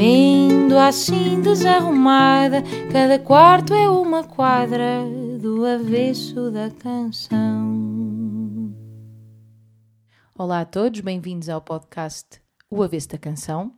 [0.00, 5.02] Vendo assim desarrumada, cada quarto é uma quadra
[5.40, 8.72] do avesso da canção.
[10.36, 13.76] Olá a todos, bem-vindos ao podcast O Avesso da Canção.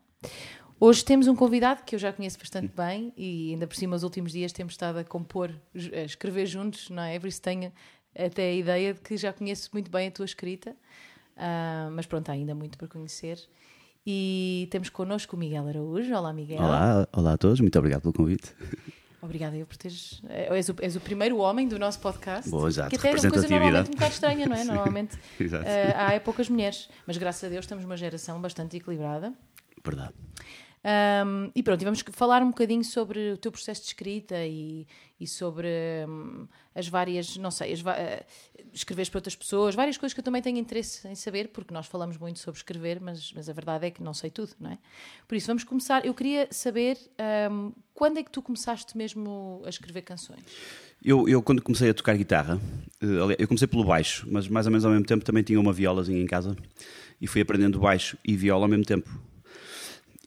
[0.79, 4.02] Hoje temos um convidado que eu já conheço bastante bem e ainda por cima os
[4.02, 7.19] últimos dias temos estado a compor, a escrever juntos, não é?
[7.19, 7.73] Por isso tenho
[8.15, 10.73] até a ideia de que já conheço muito bem a tua escrita,
[11.39, 13.39] uh, mas pronto, há ainda muito para conhecer.
[14.07, 16.15] E temos connosco o Miguel Araújo.
[16.15, 16.59] Olá, Miguel.
[16.59, 18.55] Olá, olá a todos, muito obrigado pelo convite.
[19.23, 20.23] Obrigada eu por teres.
[20.30, 22.51] Eh, és o, és o primeiro homem do nosso podcast.
[22.51, 22.89] Boa, exato.
[22.89, 24.65] Que até é uma coisa normalmente um bocado estranha, não é?
[24.65, 26.89] Normalmente uh, há é poucas mulheres.
[27.07, 29.35] Mas graças a Deus estamos uma geração bastante equilibrada.
[29.85, 30.15] Verdade.
[30.83, 34.87] Um, e pronto, e vamos falar um bocadinho sobre o teu processo de escrita e,
[35.21, 35.68] e sobre
[36.09, 38.24] um, as várias, não sei, as, uh,
[38.73, 41.87] escreveres para outras pessoas, várias coisas que eu também tenho interesse em saber, porque nós
[41.87, 44.79] falamos muito sobre escrever, mas, mas a verdade é que não sei tudo, não é?
[45.29, 46.07] Por isso, vamos começar.
[46.07, 46.96] Eu queria saber
[47.51, 50.40] um, quando é que tu começaste mesmo a escrever canções?
[51.04, 52.60] Eu, eu, quando comecei a tocar guitarra,
[53.01, 55.73] eh, eu comecei pelo baixo, mas mais ou menos ao mesmo tempo também tinha uma
[55.73, 56.57] violazinha em casa
[57.21, 59.09] e fui aprendendo baixo e viola ao mesmo tempo.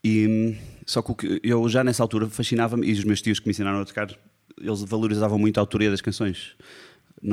[0.04, 3.80] E, só que eu já nessa altura fascinava-me, e os meus tios que me ensinaram
[3.80, 4.08] a tocar,
[4.60, 6.56] eles valorizavam muito a autoria das canções.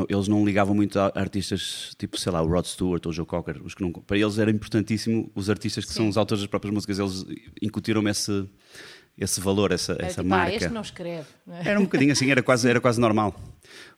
[0.09, 3.25] eles não ligavam muito a artistas tipo, sei lá, o Rod Stewart ou o Joe
[3.25, 3.61] Cocker.
[3.63, 5.97] Os que não, para eles era importantíssimo os artistas que Sim.
[5.97, 7.25] são os autores das próprias músicas, eles
[7.61, 8.47] incutiram-me esse,
[9.21, 10.51] esse valor, essa, é, essa tipo, marca.
[10.51, 11.27] Ah, este não escreve.
[11.45, 11.67] Não é?
[11.67, 13.35] Era um bocadinho assim, era quase, era quase normal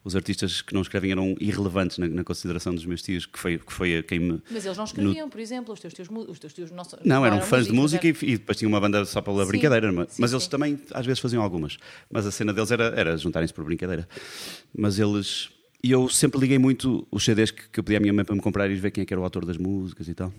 [0.04, 3.58] os artistas que não escrevem eram irrelevantes na, na, consideração dos meus tios, que foi,
[3.58, 4.42] que foi quem me.
[4.52, 5.32] Mas eles não escreviam, no...
[5.32, 6.10] por exemplo, os teus tios.
[6.10, 8.17] Os teus tios não, não, eram fãs de música era...
[8.22, 9.50] e, e, depois tinham uma banda só pela sim.
[9.50, 9.92] brincadeira.
[9.92, 10.50] Mas, sim, mas eles sim.
[10.50, 11.78] também, às vezes, faziam algumas.
[12.12, 14.08] Mas a cena deles era, era juntarem-se por brincadeira.
[14.78, 15.50] Mas eles.
[15.82, 18.36] E eu sempre liguei muito os CDs que, que eu pedi à minha mãe para
[18.36, 20.33] me comprar e ver quem é que era o autor das músicas e tal.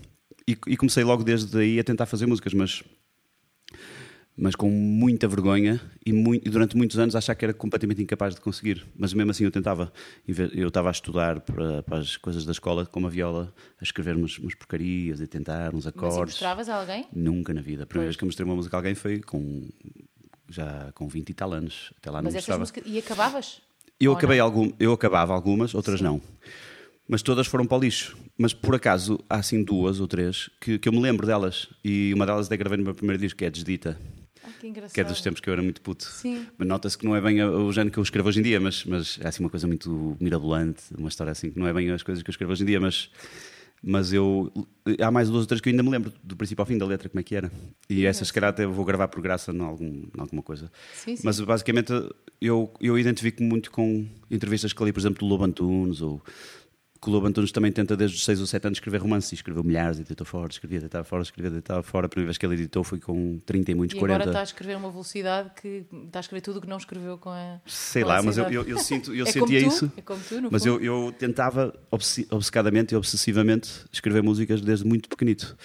[0.47, 2.83] E, e comecei logo desde aí a tentar fazer músicas, mas
[4.37, 8.35] mas com muita vergonha e, muito, e, durante muitos anos achar que era completamente incapaz
[8.35, 8.85] de conseguir.
[8.97, 9.91] Mas mesmo assim eu tentava.
[10.27, 14.15] Eu estava a estudar para, para as coisas da escola com uma viola, a escrever
[14.15, 16.17] umas, umas porcarias e tentar uns acordes.
[16.17, 17.07] Mas mostravas a alguém?
[17.13, 17.83] Nunca na vida.
[17.83, 18.15] A primeira pois.
[18.15, 19.69] vez que eu mostrei uma música a alguém foi com
[20.49, 21.93] já com 20 e tal anos.
[21.97, 22.59] Até lá mas não mostrava.
[22.59, 22.83] Músicas...
[22.85, 23.61] E acabavas?
[23.97, 24.71] Eu, acabei algum...
[24.77, 26.05] eu acabava algumas, outras Sim.
[26.05, 26.21] não.
[27.07, 28.17] Mas todas foram para o lixo.
[28.37, 31.69] Mas por acaso há assim duas ou três que, que eu me lembro delas.
[31.81, 33.97] E uma delas até gravei no meu primeiro disco, que é Desdita
[34.65, 34.93] que engraçado.
[34.95, 36.05] Que é dos tempos que eu era muito puto.
[36.05, 36.45] Sim.
[36.59, 39.19] Nota-se que não é bem o género que eu escrevo hoje em dia, mas, mas
[39.21, 42.23] é assim uma coisa muito mirabolante, uma história assim que não é bem as coisas
[42.23, 43.09] que eu escrevo hoje em dia, mas
[43.87, 44.51] mas eu
[44.99, 46.85] há mais duas ou três que eu ainda me lembro do princípio ao fim da
[46.87, 47.51] letra como é que era
[47.87, 50.71] e sim, essas se calhar até vou gravar por graça em, algum, em alguma coisa
[50.95, 51.21] sim, sim.
[51.23, 51.91] mas basicamente
[52.41, 56.19] eu, eu identifico muito com entrevistas que li por exemplo do Lobo Antunes ou
[57.05, 59.35] que o Lobo Antunes também tenta desde os 6 ou 7 anos escrever romances, e
[59.35, 62.07] escreveu milhares, editou fora, escrevia, deitava fora, escrevia, deitava fora.
[62.07, 64.15] A primeira vez que ele editou foi com 30 e muitos, e 40.
[64.15, 67.19] agora está a escrever uma velocidade que está a escrever tudo o que não escreveu
[67.19, 67.61] com a.
[67.67, 69.91] Sei lá, mas eu, eu, eu, sinto, eu é sentia tu, isso.
[69.95, 71.79] É como tu, no mas eu, eu, tentava
[72.31, 75.55] obcecadamente e obsessivamente escrever músicas desde muito pequenito.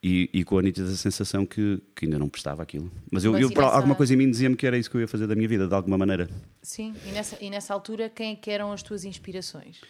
[0.00, 2.88] E, e, com a nítida sensação que, que ainda não prestava aquilo.
[3.10, 3.62] Mas, eu, eu nessa...
[3.62, 5.66] alguma coisa em mim dizia-me que era isso que eu ia fazer da minha vida,
[5.66, 6.30] de alguma maneira.
[6.62, 9.80] Sim, e nessa, e nessa altura, quem é que eram as tuas inspirações?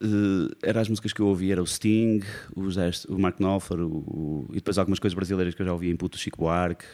[0.00, 2.20] Uh, eram as músicas que eu ouvia, era o Sting,
[2.54, 2.62] o,
[3.12, 5.96] o Mark Knopfler, o, o, e depois algumas coisas brasileiras que eu já ouvia em
[5.96, 6.84] puto Chico Buarque.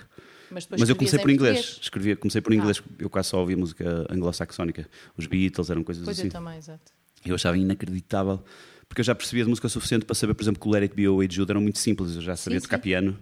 [0.51, 1.79] Mas, Mas eu comecei por inglês.
[1.83, 2.57] Escrevia, comecei por ah.
[2.57, 4.89] inglês, eu quase só ouvia música anglo-saxónica.
[5.17, 6.29] Os Beatles eram coisas pois assim.
[6.29, 6.93] Pois eu também, exato.
[7.27, 8.43] Eu achava inacreditável,
[8.89, 10.95] porque eu já percebia de música suficiente para saber, por exemplo, que o Let It
[10.95, 12.83] Be ou Jude eram muito simples, eu já sabia sim, tocar sim.
[12.83, 13.19] piano.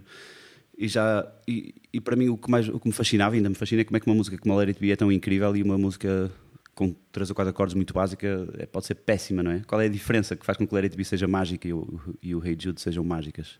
[0.77, 3.55] E, já, e, e, para mim o que, mais, o que me fascinava, ainda me
[3.55, 5.55] fascina, é como é que uma música como a Let It Be é tão incrível
[5.55, 6.31] e uma música
[6.75, 9.61] com três ou quatro acordes muito básica é, pode ser péssima, não é?
[9.67, 11.99] Qual é a diferença que faz com que Let It Be seja mágica e o,
[12.21, 13.59] e o Hey Jude sejam mágicas?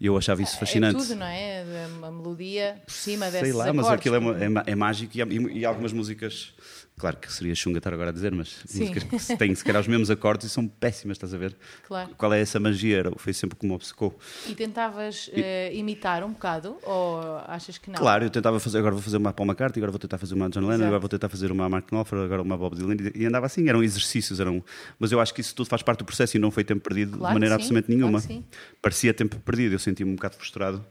[0.00, 0.96] Eu achava isso fascinante.
[0.96, 1.64] É tudo, não é?
[2.02, 5.20] A melodia por cima dessas Sei lá, acordes, mas aquilo é, é, é, mágico e,
[5.20, 6.54] e, e algumas músicas
[6.98, 9.88] Claro que seria chunga estar agora a dizer, mas músicas que têm se calhar os
[9.88, 11.56] mesmos acordes e são péssimas, estás a ver?
[11.86, 12.10] Claro.
[12.16, 13.04] Qual é essa magia?
[13.16, 14.18] Foi sempre como obcecou.
[14.48, 15.40] E tentavas e...
[15.40, 17.98] uh, imitar um bocado ou achas que não?
[17.98, 20.50] Claro, eu tentava fazer, agora vou fazer uma Paul McCartney, agora vou tentar fazer uma
[20.50, 23.46] John Lennon, agora vou tentar fazer uma Mark Knopfler, agora uma Bob Dylan e andava
[23.46, 24.62] assim, eram exercícios, eram,
[24.98, 27.16] mas eu acho que isso tudo faz parte do processo e não foi tempo perdido
[27.16, 28.20] claro de maneira absolutamente nenhuma.
[28.20, 28.44] Claro
[28.82, 30.84] Parecia tempo perdido, eu sentia-me um bocado frustrado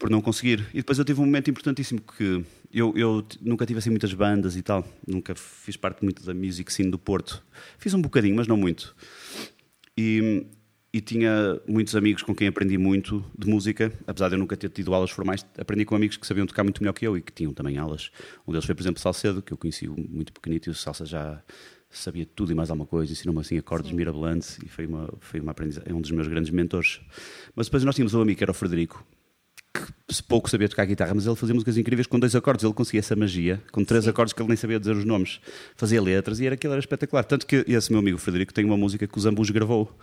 [0.00, 0.66] por não conseguir.
[0.72, 2.42] E depois eu tive um momento importantíssimo que
[2.72, 6.72] eu, eu nunca tive assim muitas bandas e tal, nunca fiz parte muito da music
[6.72, 7.44] scene do Porto.
[7.78, 8.96] Fiz um bocadinho, mas não muito.
[9.96, 10.46] E,
[10.90, 14.70] e tinha muitos amigos com quem aprendi muito de música, apesar de eu nunca ter
[14.70, 17.30] tido aulas formais, aprendi com amigos que sabiam tocar muito melhor que eu e que
[17.30, 18.10] tinham também aulas.
[18.48, 21.42] Um deles foi, por exemplo, Salcedo, que eu conheci muito pequenito e o Salsa já
[21.90, 23.96] sabia tudo e mais alguma coisa, ensinou-me assim acordes Sim.
[23.96, 27.02] mirabolantes e foi uma, foi uma aprendizagem, é um dos meus grandes mentores.
[27.54, 29.04] Mas depois nós tínhamos um amigo que era o Frederico,
[29.72, 32.98] que pouco sabia tocar guitarra, mas ele fazia músicas incríveis com dois acordes, ele conseguia
[32.98, 34.10] essa magia, com três Sim.
[34.10, 35.40] acordes que ele nem sabia dizer os nomes,
[35.76, 37.24] fazia letras e era aquilo era espetacular.
[37.24, 39.96] Tanto que esse meu amigo Frederico tem uma música que o Zambus gravou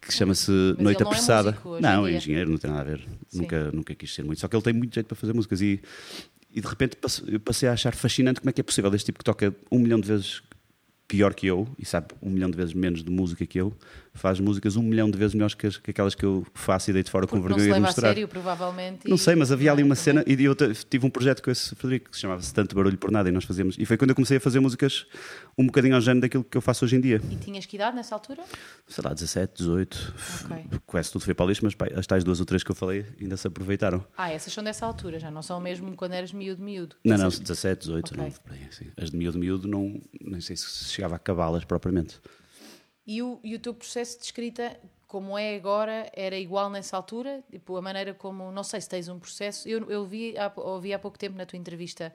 [0.00, 1.58] que chama-se Noite Apressada.
[1.64, 3.06] Não, é, não, é engenheiro, não tem nada a ver.
[3.32, 4.40] Nunca, nunca quis ser muito.
[4.40, 5.80] Só que ele tem muito jeito para fazer músicas e,
[6.52, 6.96] e de repente
[7.44, 10.00] passei a achar fascinante como é que é possível este tipo que toca um milhão
[10.00, 10.42] de vezes
[11.08, 13.76] pior que eu e sabe um milhão de vezes menos de música que eu,
[14.16, 17.10] faz músicas um milhão de vezes melhores que, que aquelas que eu faço e deito
[17.10, 18.08] fora Porque com vergonha de mostrar.
[18.08, 19.08] A sério, provavelmente.
[19.08, 22.10] Não sei, mas havia ali uma cena e eu tive um projeto com esse Frederico
[22.10, 23.76] que se chamava-se Tanto Barulho por Nada e nós fazíamos.
[23.78, 25.06] E foi quando eu comecei a fazer músicas
[25.56, 27.20] um bocadinho ao género daquilo que eu faço hoje em dia.
[27.30, 28.42] E tinhas que idade nessa altura?
[28.88, 30.14] Sei lá, 17, 18.
[30.44, 30.64] Okay.
[30.86, 32.74] Quase tudo foi para o lixo, mas pá, as tais duas ou três que eu
[32.74, 34.04] falei ainda se aproveitaram.
[34.16, 36.96] Ah, essas são dessa altura, já não são mesmo quando eras miúdo, miúdo.
[37.04, 38.24] Não, não, 17, 18, okay.
[38.24, 38.86] 9, assim.
[38.96, 42.20] As de miúdo, miúdo, não, nem sei se chegava a acabá-las propriamente.
[43.06, 44.76] E o, e o teu processo de escrita,
[45.06, 47.42] como é agora, era igual nessa altura?
[47.50, 49.68] Tipo, a maneira como, não sei se tens um processo.
[49.68, 52.12] Eu, eu vi, ouvi há pouco tempo na tua entrevista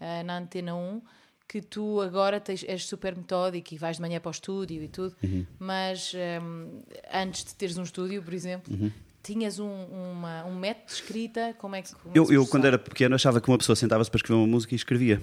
[0.00, 1.00] uh, na Antena 1
[1.46, 4.88] que tu agora tens, és super metódico e vais de manhã para o estúdio e
[4.88, 5.44] tudo, uhum.
[5.58, 8.90] mas um, ehm, antes de teres um estúdio, por exemplo, uhum
[9.22, 11.54] tinhas um, uma, um método de escrita?
[11.58, 11.94] Como é que.
[11.94, 14.74] Como eu, eu, quando era pequeno, achava que uma pessoa sentava-se para escrever uma música
[14.74, 15.20] e escrevia.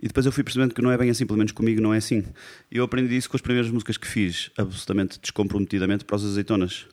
[0.00, 1.98] E depois eu fui percebendo que não é bem assim, pelo menos comigo não é
[1.98, 2.24] assim.
[2.70, 6.86] Eu aprendi isso com as primeiras músicas que fiz, absolutamente descomprometidamente, para os azeitonas.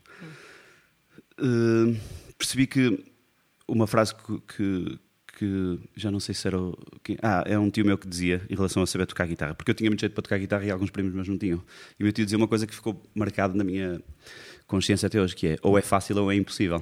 [1.42, 1.94] Hum.
[1.94, 1.98] Uh,
[2.38, 3.04] percebi que
[3.68, 5.00] uma frase que, que,
[5.38, 6.60] que, já não sei se era.
[6.60, 9.54] O, que, ah, é um tio meu que dizia em relação a saber tocar guitarra,
[9.54, 11.64] porque eu tinha muito jeito para tocar guitarra e alguns primos meus não tinham.
[11.98, 14.02] E o meu tio dizia uma coisa que ficou marcado na minha
[14.70, 16.82] consciência até hoje, que é ou é fácil ou é impossível.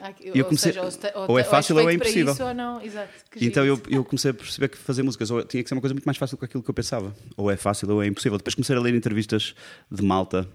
[0.00, 0.82] Ah, eu comecei, seja,
[1.14, 2.34] ou, ou, é fácil ou, é impossível.
[2.40, 2.80] Ou não.
[2.80, 5.82] Exato, então eu, eu, comecei a perceber que fazer músicas ou, tinha que ser uma
[5.82, 7.14] coisa muito mais fácil do que aquilo que eu pensava.
[7.36, 8.38] Ou é fácil ou é impossível.
[8.38, 9.54] Depois comecei a ler entrevistas
[9.90, 10.48] de malta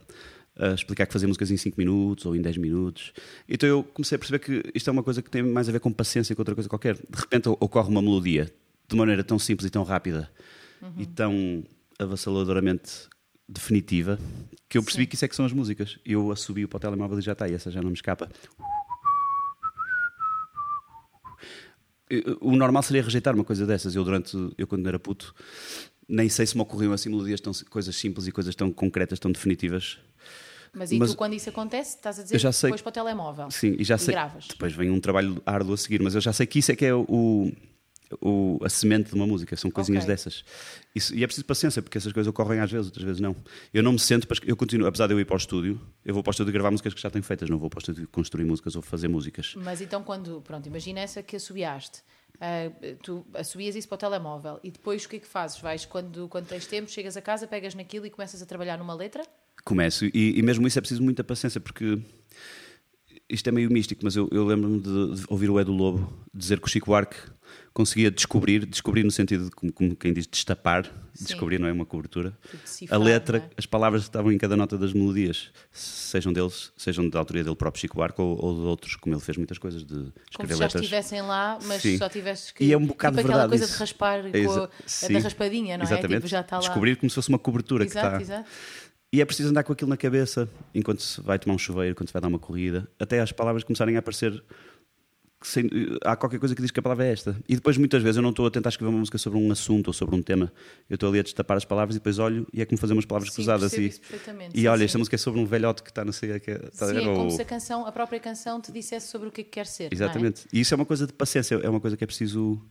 [0.58, 3.14] a explicar que fazer músicas em 5 minutos ou em 10 minutos.
[3.48, 5.80] Então eu comecei a perceber que isto é uma coisa que tem mais a ver
[5.80, 6.96] com paciência que outra coisa qualquer.
[6.96, 8.52] De repente ocorre uma melodia
[8.88, 10.32] de maneira tão simples e tão rápida
[10.82, 10.94] uhum.
[10.98, 11.64] e tão
[12.00, 13.10] avassaladoramente
[13.48, 14.20] definitiva
[14.68, 15.10] que eu percebi Sim.
[15.10, 16.00] que isso é que são as músicas.
[16.06, 18.30] Eu assobi para o telemóvel e já está, e essa já não me escapa.
[22.42, 23.96] O normal seria rejeitar uma coisa dessas.
[23.96, 25.34] Eu, durante, eu quando era puto,
[26.08, 29.32] nem sei se me ocorriam assim melodias tão, coisas simples e coisas tão concretas, tão
[29.32, 30.00] definitivas.
[30.74, 32.94] Mas e mas, tu, quando isso acontece, estás a dizer já sei, depois para o
[32.94, 33.50] telemóvel?
[33.50, 34.14] Sim, e já e sei.
[34.14, 34.48] Gravas.
[34.50, 36.86] Depois vem um trabalho árduo a seguir, mas eu já sei que isso é que
[36.86, 37.50] é o,
[38.22, 40.14] o, a semente de uma música, são coisinhas okay.
[40.14, 40.44] dessas.
[40.94, 43.36] Isso, e é preciso paciência, porque essas coisas ocorrem às vezes, outras vezes não.
[43.74, 46.24] Eu não me sento, eu continuo, apesar de eu ir para o estúdio, eu vou
[46.24, 48.46] para o estúdio gravar músicas que já tenho feitas, não vou para o estúdio construir
[48.46, 49.54] músicas ou fazer músicas.
[49.58, 52.02] Mas então, quando, pronto, imagina essa que assobiaste.
[52.36, 55.58] Uh, tu assobias isso para o telemóvel e depois o que é que fazes?
[55.60, 58.94] Vais quando, quando tens tempo, chegas a casa, pegas naquilo e começas a trabalhar numa
[58.94, 59.24] letra?
[59.64, 61.98] Começo, e, e mesmo isso é preciso muita paciência, porque
[63.30, 66.60] isto é meio místico, mas eu, eu lembro-me de, de, ouvir o Edu Lobo dizer
[66.60, 67.18] que o Chico Buarque
[67.74, 71.26] conseguia descobrir, descobrir no sentido de, como, como quem diz, destapar, Sim.
[71.26, 72.38] descobrir não é uma cobertura,
[72.90, 73.50] a letra, é?
[73.58, 77.56] as palavras que estavam em cada nota das melodias, sejam deles, sejam da autoria dele
[77.56, 80.48] próprio Chico Buarque ou, ou de outros, como ele fez muitas coisas de escrever como
[80.48, 80.82] se já letras.
[80.84, 81.98] estivessem lá, mas Sim.
[81.98, 82.64] só tivesses que...
[82.64, 83.74] E é um bocado tipo verdade aquela coisa isso.
[83.74, 85.88] de raspar é, com a, da raspadinha, não é?
[85.88, 86.18] Exatamente.
[86.18, 86.62] Tipo, já está lá.
[86.62, 88.36] Descobrir como se fosse uma cobertura exato, que está...
[88.36, 88.50] Exato.
[89.16, 92.10] E é preciso andar com aquilo na cabeça enquanto se vai tomar um chuveiro, quando
[92.10, 94.44] se vai dar uma corrida, até as palavras começarem a aparecer.
[95.42, 95.70] Sem,
[96.04, 97.38] há qualquer coisa que diz que a palavra é esta.
[97.48, 99.88] E depois, muitas vezes, eu não estou a tentar escrever uma música sobre um assunto
[99.88, 100.52] ou sobre um tema.
[100.90, 103.06] Eu estou ali a destapar as palavras e depois olho e é como fazer umas
[103.06, 103.72] palavras sim, cruzadas.
[103.72, 103.86] E,
[104.54, 104.84] e sim, olha, sim.
[104.84, 107.24] esta música é sobre um velhote que está não sei que está Sim, é como
[107.24, 107.30] ou...
[107.30, 109.94] se a, canção, a própria canção te dissesse sobre o que é que quer ser.
[109.94, 110.42] Exatamente.
[110.42, 110.58] É?
[110.58, 112.62] E isso é uma coisa de paciência, é uma coisa que é preciso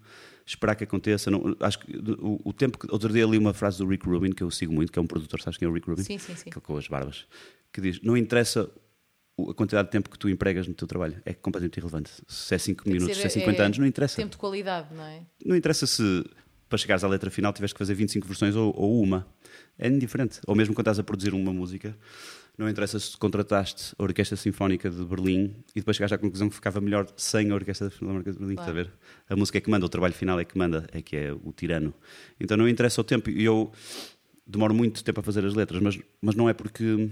[0.46, 1.30] esperar que aconteça.
[1.30, 2.90] Não, acho que o, o, tempo que.
[2.90, 5.06] Outro dia li uma frase do Rick Rubin, que eu sigo muito, que é um
[5.06, 6.02] produtor, sabes quem é o Rick Rubin?
[6.02, 6.50] Sim, sim, sim.
[6.50, 7.26] com as barbas.
[7.72, 8.70] Que diz: Não interessa
[9.38, 12.10] a quantidade de tempo que tu empregas no teu trabalho, é completamente irrelevante.
[12.28, 14.16] Se é 5 minutos, se é 50 é, anos, não interessa.
[14.16, 15.22] Tempo de qualidade, não é?
[15.44, 16.24] Não interessa se
[16.68, 19.26] para chegares à letra final tiveste que fazer 25 versões ou, ou uma.
[19.78, 20.40] É indiferente.
[20.46, 21.96] Ou mesmo quando estás a produzir uma música
[22.56, 26.54] não interessa se contrataste a Orquestra Sinfónica de Berlim e depois chegaste à conclusão que
[26.54, 28.70] ficava melhor sem a Orquestra Sinfónica de Berlim, claro.
[28.70, 28.92] a ver?
[29.28, 31.52] A música é que manda, o trabalho final é que manda, é que é o
[31.52, 31.92] tirano.
[32.38, 33.28] Então não interessa o tempo.
[33.28, 33.72] E eu
[34.46, 37.10] demoro muito tempo a fazer as letras, mas, mas não é porque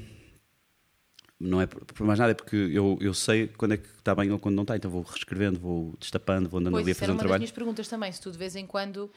[1.41, 4.15] não é por por mais nada, é porque eu, eu sei quando é que está
[4.15, 6.95] bem ou quando não está, então vou reescrevendo, vou destapando, vou andando Pois, ali a
[6.95, 7.41] fazer um uma das trabalho.
[7.41, 9.11] minhas perguntas também, se tu de vez em quando,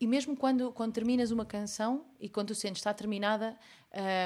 [0.00, 3.56] e mesmo quando, quando terminas uma canção e quando tu sentes que está terminada,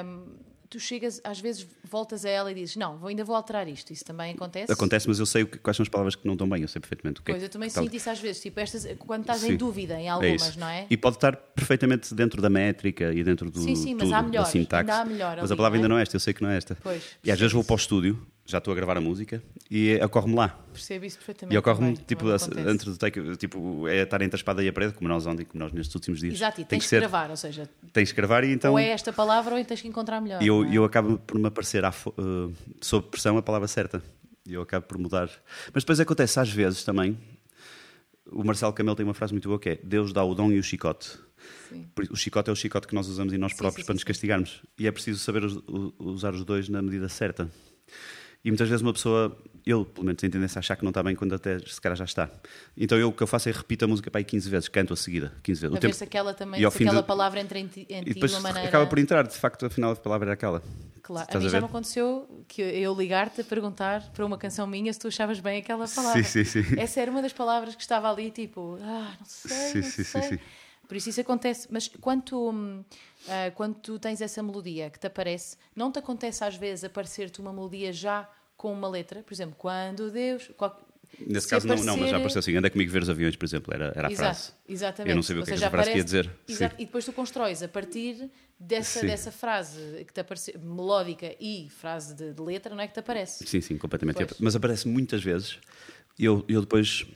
[0.07, 0.37] hum,
[0.71, 3.93] tu chegas, às vezes voltas a ela e dizes, não, vou, ainda vou alterar isto,
[3.93, 4.73] isso também acontece?
[4.73, 6.69] Acontece, mas eu sei o que- quais são as palavras que não estão bem, eu
[6.69, 9.21] sei perfeitamente o que é Pois, eu também sinto isso às vezes, tipo, estas, quando
[9.23, 9.53] estás Sim.
[9.53, 10.59] em dúvida em É algumas, isso.
[10.61, 10.87] não é?
[10.91, 14.23] E pode estar perfeitamente dentro da métrica e dentro do Sim, sim, mas tudo, há
[14.23, 14.91] da melhores, sintaxe.
[14.91, 15.85] há melhor mas a ali, palavra não é?
[15.85, 16.77] ainda não é esta, eu sei que não é esta.
[16.83, 19.99] Pois, e às vezes vou para o estúdio, já estou a gravar a música e
[20.03, 20.49] ocorre-me lá.
[20.73, 21.55] Percebo isso perfeitamente.
[21.55, 24.93] E ocorre-me, tipo, antes do take, tipo, é estar entre a espada e a parede,
[24.93, 26.35] como nós ontem, como nós nestes últimos dias.
[26.35, 28.73] Exato, e tens que ser, gravar, ou seja, tens que gravar e então.
[28.73, 30.43] ou é esta palavra ou tens que encontrar melhor.
[30.43, 30.77] E eu, é?
[30.77, 34.03] eu acabo por me aparecer à eh, sob pressão a palavra certa.
[34.47, 35.31] E eu acabo por mudar.
[35.73, 37.19] Mas depois acontece às vezes também.
[38.31, 40.59] O Marcelo Camelo tem uma frase muito boa que é: Deus dá o dom e
[40.59, 41.19] o chicote.
[41.71, 41.87] Sim.
[42.11, 44.03] O chicote é o chicote que nós usamos em nós próprios sim, para sim, nos
[44.03, 44.07] sim.
[44.07, 44.63] castigarmos.
[44.79, 45.43] E é preciso saber
[45.99, 47.51] usar os dois na medida certa.
[48.45, 49.35] E muitas vezes uma pessoa,
[49.65, 51.97] eu pelo menos tenho tendência a achar que não está bem quando até se calhar
[51.97, 52.29] já está.
[52.77, 54.93] Então eu o que eu faço é repito a música para aí 15 vezes, canto
[54.93, 55.65] a seguida, 15 vezes.
[55.75, 57.59] A O ver tempo- se aquela também, e ao se fim aquela de- palavra entra
[57.59, 58.69] em ti, em E de depois uma maneira.
[58.69, 60.63] acaba por entrar, de facto, afinal a palavra era aquela.
[61.03, 64.67] Claro, a mim a já me aconteceu que eu ligar-te a perguntar para uma canção
[64.67, 66.23] minha se tu achavas bem aquela palavra.
[66.23, 66.75] Sim, sim, sim.
[66.81, 70.05] Essa era uma das palavras que estava ali, tipo, ah, não sei, Sim, não sim,
[70.05, 70.23] sim, sei.
[70.23, 70.39] sim.
[70.87, 71.69] Por isso isso acontece.
[71.71, 72.85] Mas quando tu, hum,
[73.29, 77.41] ah, quando tu tens essa melodia que te aparece, não te acontece às vezes aparecer-te
[77.41, 79.23] uma melodia já com uma letra?
[79.23, 80.51] Por exemplo, quando Deus.
[80.57, 80.81] qual-
[81.21, 83.37] Nesse se caso não, não, mas já aparecer- apareceu assim, anda comigo ver os aviões,
[83.37, 84.53] por exemplo, era, era a Exato, frase.
[84.69, 85.11] Exatamente.
[85.11, 86.39] Eu não sabia o Ou que é que seja, essa frase queria aparece- dizer.
[86.49, 86.83] Exato, Sim.
[86.83, 89.07] E depois tu constróis a partir dessa, Sim.
[89.07, 92.99] dessa frase que te aparece, melódica e frase de, de letra, não é que te
[93.01, 93.47] aparece?
[93.47, 94.17] Sim, sim, completamente.
[94.25, 94.41] Pois.
[94.41, 95.59] Mas aparece muitas vezes.
[96.19, 97.07] Eu, eu depois.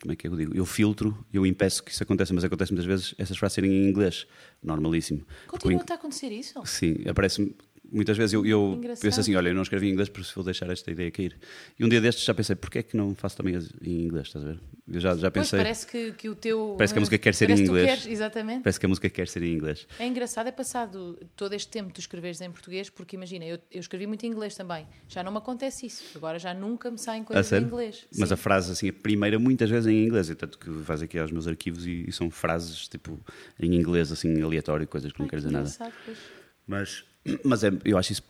[0.00, 0.56] Como é que eu digo?
[0.56, 3.88] Eu filtro, eu impeço que isso aconteça, mas acontece muitas vezes essas frases serem em
[3.88, 4.26] inglês,
[4.62, 5.26] normalíssimo.
[5.46, 6.60] Porque Continua a acontecer isso?
[6.64, 7.54] Sim, aparece
[7.90, 8.32] muitas vezes.
[8.32, 9.02] Eu, eu Engraçado.
[9.02, 11.36] penso assim: olha, eu não escrevi em inglês, por isso vou deixar esta ideia cair.
[11.78, 14.26] E um dia destes já pensei: porquê é que não faço também em inglês?
[14.28, 14.60] Estás a ver?
[14.90, 15.58] Eu já, já Pois pensei.
[15.58, 16.74] parece que, que o teu.
[16.78, 17.86] Parece que a música quer ser em inglês.
[17.86, 18.62] queres- exatamente.
[18.62, 19.86] Parece que a música quer ser em inglês.
[19.98, 23.80] É engraçado, é passado todo este tempo tu escreveres em português, porque imagina, eu, eu
[23.80, 24.86] escrevi muito em inglês também.
[25.08, 26.04] Já não me acontece isso.
[26.16, 28.06] Agora já nunca me saem coisas em inglês.
[28.18, 28.34] Mas Sim.
[28.34, 30.30] a frase, assim, a primeira, muitas vezes em inglês.
[30.30, 33.20] E tanto que vais aqui aos meus arquivos e, e são frases, tipo,
[33.60, 35.64] em inglês, assim, aleatório, coisas que não Ai, quer que dizer nada.
[35.68, 36.18] engraçado, pois.
[36.66, 37.04] Mas,
[37.44, 38.22] mas é, eu acho isso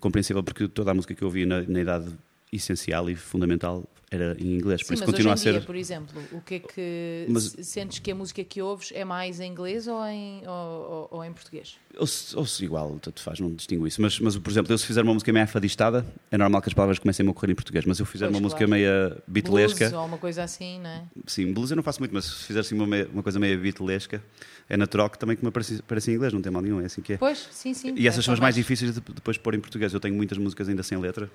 [0.00, 2.06] compreensível porque toda a música que eu ouvi na, na idade
[2.52, 4.82] essencial e fundamental era em inglês.
[4.82, 5.50] Por Sim, isso mas continua a ser.
[5.52, 8.92] dia, por exemplo, o que é que Mas- se- sentes que a música que ouves
[8.94, 11.76] é mais em inglês ou em, ou, ou- ou em português?
[11.98, 14.00] Ou se, ou se igual, tanto faz, não distingo isso.
[14.00, 16.74] Mas, mas, por exemplo, eu se fizer uma música meio afadistada, é normal que as
[16.74, 17.84] palavras comecem a ocorrer em português.
[17.84, 18.70] Mas se eu fizer Pois, uma música claro.
[18.70, 21.02] meia beatlesca, Blues ou uma coisa assim, não é?
[21.26, 23.58] sim, blues eu não faço muito, mas se fizer assim uma, meia- uma coisa meio
[23.60, 24.22] beatlesca,
[24.68, 26.84] é natural que também que me apareça, apareça em inglês, não tem mal nenhum, é
[26.84, 27.16] assim que é.
[27.18, 27.92] Pois, sim, sim.
[27.96, 29.92] E essas É são as mais difíceis de depois pôr em português.
[29.92, 31.28] Eu tenho muitas músicas ainda sem letra,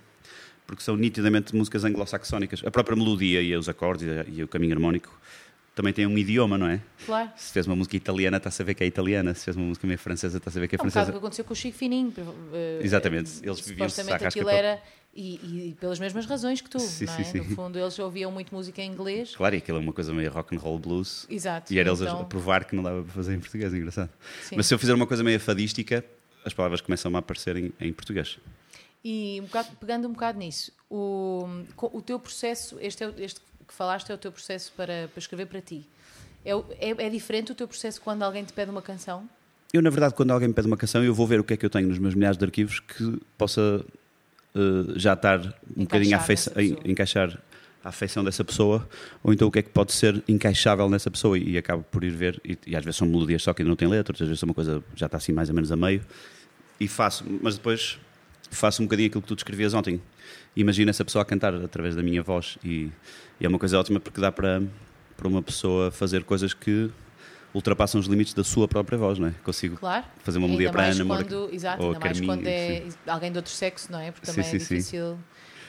[0.67, 2.61] porque são nitidamente músicas anglo-saxónicas.
[2.65, 5.19] A própria melodia e os acordes e, o caminho harmónico
[5.75, 6.81] também têm um idioma, não é?
[7.05, 7.29] Claro.
[7.35, 9.33] Se fez uma música italiana, está a saber que é italiana.
[9.33, 10.91] Se fez uma música meio francesa, está a saber que é É um bocado o
[10.93, 11.11] francesa.
[11.11, 12.13] que aconteceu com o Chico Fininho.
[12.53, 13.29] eh, Exatamente.
[13.41, 14.81] eh, Eles viviam Supostamente aquilo para- era.
[15.13, 15.35] E,
[15.71, 17.25] e pelas mesmas razões que tu, Sim, não sim, é?
[17.25, 17.37] sim.
[17.39, 19.35] No fundo, eles ouviam muito música em inglês.
[19.35, 21.25] Claro, e aquilo é uma coisa meio rock and roll blues.
[21.29, 21.73] Exato.
[21.73, 24.09] E era eles a- então, provar que não dava para fazer em português, engraçado.
[24.43, 24.55] Sim.
[24.55, 26.03] Mas se eu fizer uma coisa meio fadística,
[26.45, 28.37] as palavras começam a aparecer em, em português.
[29.03, 31.47] E um bocado- pegando um bocado nisso, o,
[31.81, 35.47] o teu processo, este, é, este que falaste é o teu processo para, para escrever
[35.47, 35.85] para ti.
[36.45, 39.27] É, é, é diferente o teu processo quando alguém te pede uma canção?
[39.73, 41.57] Eu, na verdade, quando alguém me pede uma canção, eu vou ver o que é
[41.57, 43.85] que eu tenho nos meus milhares de arquivos que possa
[44.53, 45.39] eh, já estar
[45.77, 47.41] um bocadinho a Encaixar
[47.83, 48.87] a afeição dessa pessoa,
[49.23, 52.03] ou então o que é que pode ser encaixável nessa pessoa e, e acabo por
[52.03, 54.27] ir ver, e, e às vezes são melodias só que ainda não tem letra, outras
[54.29, 56.05] vezes é uma coisa já está assim mais ou menos a meio,
[56.79, 57.97] e faço, mas depois
[58.51, 60.01] faço um bocadinho aquilo que tu descrevias ontem.
[60.55, 62.89] Imagina essa pessoa a cantar através da minha voz e,
[63.39, 64.61] e é uma coisa ótima porque dá para,
[65.17, 66.89] para uma pessoa fazer coisas que
[67.53, 69.33] ultrapassam os limites da sua própria voz, não é?
[69.43, 70.05] Consigo Claro.
[70.23, 73.31] fazer uma melodia para a Ana Moura Exato, ou ainda mais Carminho, quando é alguém
[73.31, 74.11] de outro sexo, não é?
[74.11, 75.17] Porque Sim, também sim, é sim.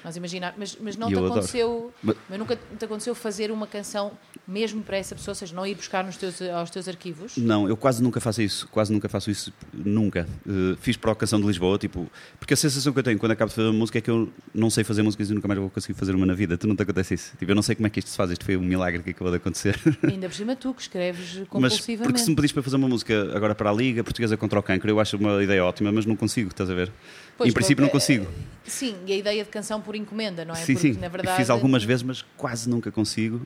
[0.04, 0.54] Nós imaginar.
[0.56, 4.12] Mas, mas não te aconteceu, Mas- mas nunca te aconteceu fazer uma canção
[4.46, 7.36] mesmo para essa pessoa, ou seja, não ir buscar nos teus, aos teus arquivos?
[7.36, 10.26] Não, eu quase nunca faço isso, quase nunca faço isso, nunca.
[10.46, 13.32] Uh, fiz para a Canção de Lisboa, tipo, porque a sensação que eu tenho quando
[13.32, 15.60] acabo de fazer uma música é que eu não sei fazer músicas e nunca mais
[15.60, 16.56] vou conseguir fazer uma na vida.
[16.58, 17.32] Tu não te acontece isso?
[17.38, 19.10] Tipo, eu não sei como é que isto se faz, isto foi um milagre que
[19.10, 19.78] acabou de acontecer.
[20.02, 22.02] Ainda por cima tu que escreves mas compulsivamente.
[22.04, 24.62] porque se me pedis para fazer uma música agora para a Liga Portuguesa contra o
[24.62, 26.90] Cancro, eu acho uma ideia ótima, mas não consigo, estás a ver?
[27.36, 28.26] Pois, em princípio não porque, consigo.
[28.66, 30.58] Sim, e a ideia de canção por encomenda, não é?
[30.58, 31.36] sim, Porque sim, na verdade.
[31.36, 33.44] fiz algumas vezes, mas quase nunca consigo.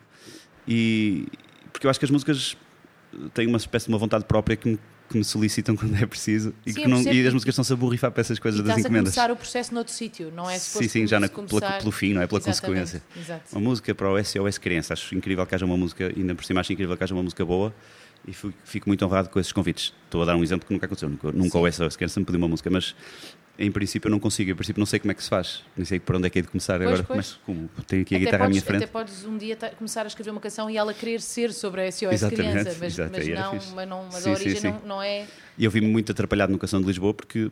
[0.69, 1.26] E
[1.73, 2.57] porque eu acho que as músicas
[3.35, 4.78] têm uma espécie de uma vontade própria que me
[5.09, 7.76] que me solicitam quando é preciso e, Sim, que não, e as músicas estão-se a
[7.76, 9.14] borrifar para essas coisas E das encomendas.
[9.14, 11.93] começar o processo noutro sítio, não é Sim, sim, já na, se pela- começar- pelo
[11.93, 12.26] fim, não é?
[12.26, 13.02] Pela Exatamente, consequência.
[13.16, 13.43] Exato.
[13.52, 14.95] Uma música para o SOS Criança.
[14.95, 17.45] Acho incrível que haja uma música, ainda por cima acho incrível que haja uma música
[17.45, 17.73] boa
[18.26, 19.95] e fico, fico muito honrado com esses convites.
[20.07, 21.09] Estou a dar um exemplo que nunca aconteceu.
[21.09, 22.93] Nunca, nunca o SOS Criança me pediu uma música, mas
[23.59, 24.51] em princípio eu não consigo.
[24.51, 25.63] Em princípio não sei como é que se faz.
[25.77, 27.05] Nem sei por onde é que é de começar Pois, agora.
[27.05, 27.17] pois.
[27.17, 28.83] Mas como tenho aqui a Até guitarra à podes, minha frente.
[28.85, 31.91] até podes um dia começar a escrever uma canção e ela querer ser sobre a
[31.93, 34.69] SOS Exatamente, criança, mas, exato, mas não, mas, não, mas Sim, a sim, origem sim.
[34.69, 35.27] Não, não é.
[35.57, 37.51] E eu vi-me muito atrapalhado no Canção de Lisboa porque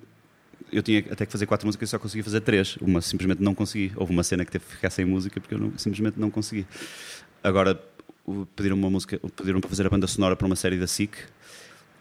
[0.72, 2.76] eu tinha até que fazer quatro músicas e só conseguia fazer três.
[2.80, 3.92] Uma simplesmente não consegui.
[3.96, 6.66] Houve uma cena que teve que ficar sem música porque eu não- simplesmente não consegui.
[7.42, 7.80] Agora
[8.56, 11.14] pediram uma música, pediram para fazer a banda sonora para uma série da SIC,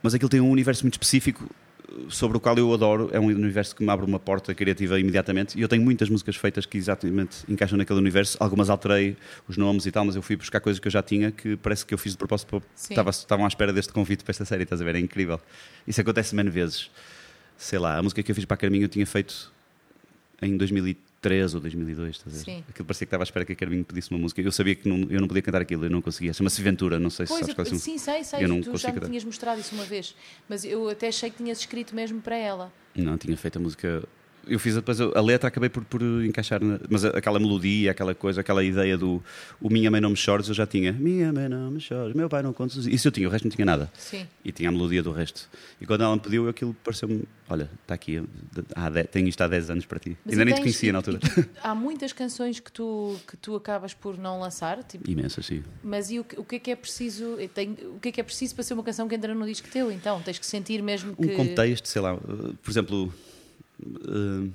[0.01, 1.49] mas aquilo tem um universo muito específico
[2.09, 3.09] sobre o qual eu adoro.
[3.11, 5.57] É um universo que me abre uma porta criativa imediatamente.
[5.57, 8.37] E eu tenho muitas músicas feitas que exatamente encaixam naquele universo.
[8.39, 9.15] Algumas alterei
[9.47, 11.85] os nomes e tal, mas eu fui buscar coisas que eu já tinha que parece
[11.85, 12.61] que eu fiz de propósito.
[12.75, 14.95] Estava, estavam à espera deste convite para esta série, estás a ver?
[14.95, 15.39] É incrível.
[15.87, 16.89] Isso acontece menos vezes.
[17.57, 19.51] Sei lá, a música que eu fiz para a Carminho eu tinha feito
[20.41, 20.57] em
[21.23, 22.43] 2003 ou 2002, estás a ver?
[22.43, 22.63] Sim.
[22.69, 24.41] Aquilo parecia que estava à espera que a Carminho pedisse uma música.
[24.41, 26.33] Eu sabia que não- eu não podia cantar aquilo, eu não conseguia.
[26.33, 28.43] Chama-se Ventura, não sei se Pois, sabes qual é sim, sei, sei.
[28.43, 29.07] Eu não tu já me cantar.
[29.07, 30.15] tinhas mostrado isso uma vez,
[30.49, 32.71] mas eu até achei que tinhas escrito mesmo para ela.
[32.95, 34.03] Não, tinha feito a música.
[34.47, 38.41] Eu fiz depois a letra, acabei por, por encaixar, na- mas aquela melodia, aquela coisa,
[38.41, 39.23] aquela ideia do
[39.61, 40.91] o Minha Mãe Não Me Chores, eu já tinha.
[40.91, 42.77] Minha Mãe Não Me Chores, meu pai não conta.
[42.89, 43.89] Isso eu tinha, o resto não tinha nada.
[43.97, 44.27] Sim.
[44.43, 45.49] E tinha a melodia do resto.
[45.79, 48.21] E quando ela me pediu, aquilo pareceu-me: olha, está aqui,
[48.75, 50.17] há de- tenho isto há 10 anos para ti.
[50.25, 51.19] Mas Ainda nem te conhecia na altura.
[51.19, 55.63] tu- há muitas canções que tu, que tu acabas por não lançar, tipo, Imensa, sim.
[55.83, 57.23] mas e o, que- o que é que é preciso?
[57.39, 59.45] eu tenho- o que é que é preciso para ser uma canção que entra no
[59.45, 59.91] disco teu?
[59.91, 61.25] Então, tens que sentir mesmo que.
[61.27, 62.19] um contexto, sei lá, uh,
[62.61, 63.13] por exemplo,
[63.85, 64.51] uh,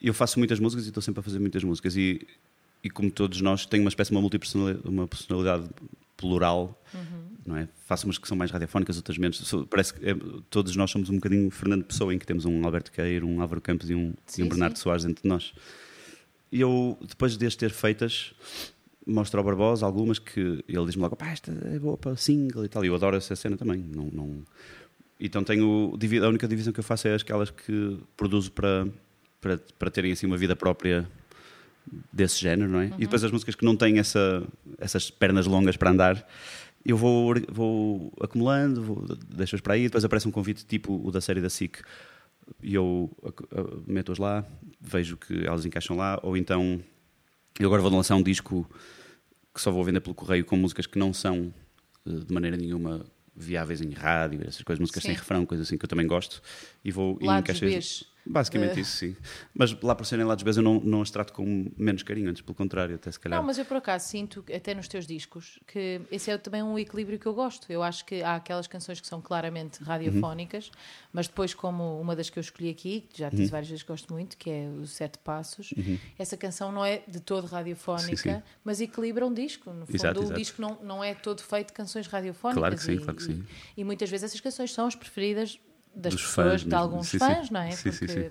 [0.00, 2.26] eu faço muitas músicas e estou sempre a fazer muitas músicas e,
[2.82, 5.68] e como todos nós tenho uma espécie de uma multipersonalidade, uma personalidade
[6.16, 6.80] plural,
[7.46, 7.68] não é?
[7.84, 9.54] Faço umas que são mais radiofónicas, outras menos.
[9.70, 10.16] Parece que é,
[10.50, 13.60] todos nós somos um bocadinho Fernando Pessoa, em que temos um Alberto Queiro, um Álvaro
[13.60, 14.82] Campos e um, e Sim, um Bernardo sim.
[14.82, 15.52] Soares entre nós.
[16.50, 18.32] E eu, depois de as ter feitas,
[19.06, 22.68] mostro ao Barbosa algumas que ele diz-me logo, pá, esta é boa para single e
[22.68, 22.84] tal.
[22.84, 23.78] E eu adoro essa cena também.
[23.78, 24.44] Não, não...
[25.18, 28.86] Então tenho, a única divisão que eu faço é aquelas que produzo para,
[29.40, 31.08] para, para terem assim uma vida própria
[32.12, 32.86] desse género, não é?
[32.98, 34.46] E depois as músicas que não têm essa,
[34.78, 36.28] essas pernas longas para andar,
[36.84, 41.20] eu vou, vou acumulando, vou, deixo-as para aí, depois aparece um convite tipo o da
[41.20, 41.80] série da SIC
[42.62, 43.10] e eu
[43.86, 44.44] meto-as lá,
[44.80, 46.80] vejo que elas encaixam lá, ou então
[47.58, 48.68] eu agora vou lançar um disco
[49.54, 51.52] que só vou vender pelo correio com músicas que não são
[52.06, 53.04] eh, de maneira nenhuma
[53.36, 55.08] viáveis em rádio, essas coisas, músicas Sim.
[55.10, 56.40] sem refrão, coisas assim que eu também gosto,
[56.84, 58.04] e vou e Lados encaixei- Bs.
[58.28, 58.80] Basicamente Eh.
[58.80, 59.16] isso, sim.
[59.54, 62.42] Mas lá por serem lados Bs eu não, não as trato com menos carinho, antes
[62.42, 63.38] pelo contrário, até se calhar.
[63.38, 66.78] Não, mas eu por acaso sinto, até nos teus discos, que esse é também um
[66.78, 67.70] equilíbrio que eu gosto.
[67.70, 70.70] Eu acho que há aquelas canções que são claramente radiofónicas,
[71.12, 73.30] mas depois, como uma das que eu escolhi aqui, que já Uhum.
[73.36, 75.72] disse várias vezes que gosto muito, que é os Sete Passos,
[76.18, 78.42] essa canção não é de todo radiofónica, Sim, sim.
[78.64, 79.70] mas equilibra um disco.
[79.70, 80.38] No fundo, Exato, o exato.
[80.40, 82.58] disco não, não é todo feito de canções radiofónicas.
[82.60, 83.44] Claro que sim, e, claro que sim.
[83.76, 85.58] E, e muitas vezes essas canções são as preferidas
[85.96, 87.24] das Dos pessoas, fãs de alguns Sim, sim.
[87.24, 87.70] fãs, não é?
[87.70, 88.30] Sim, sim, Porque sim.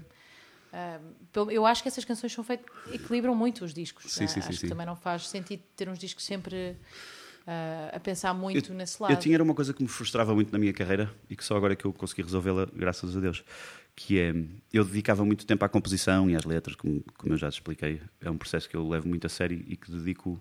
[0.71, 0.99] ah,
[1.31, 4.11] pelo- eu acho que essas canções são feitas, equilibram muito os discos.
[4.11, 4.61] Sim, ah, sim, sim, acho sim.
[4.61, 6.77] que também não faz sentido ter uns discos sempre
[7.47, 9.13] ah, a pensar muito nesse lado.
[9.13, 11.55] Eu tinha era uma coisa que me frustrava muito na minha carreira e que só
[11.57, 13.43] agora é que eu consegui resolvê-la, graças a Deus.
[13.95, 14.33] Que é,
[14.73, 18.01] eu dedicava muito tempo à composição e às letras, como, como eu já te expliquei.
[18.19, 20.37] É um processo que eu levo muito a sério e que dedico,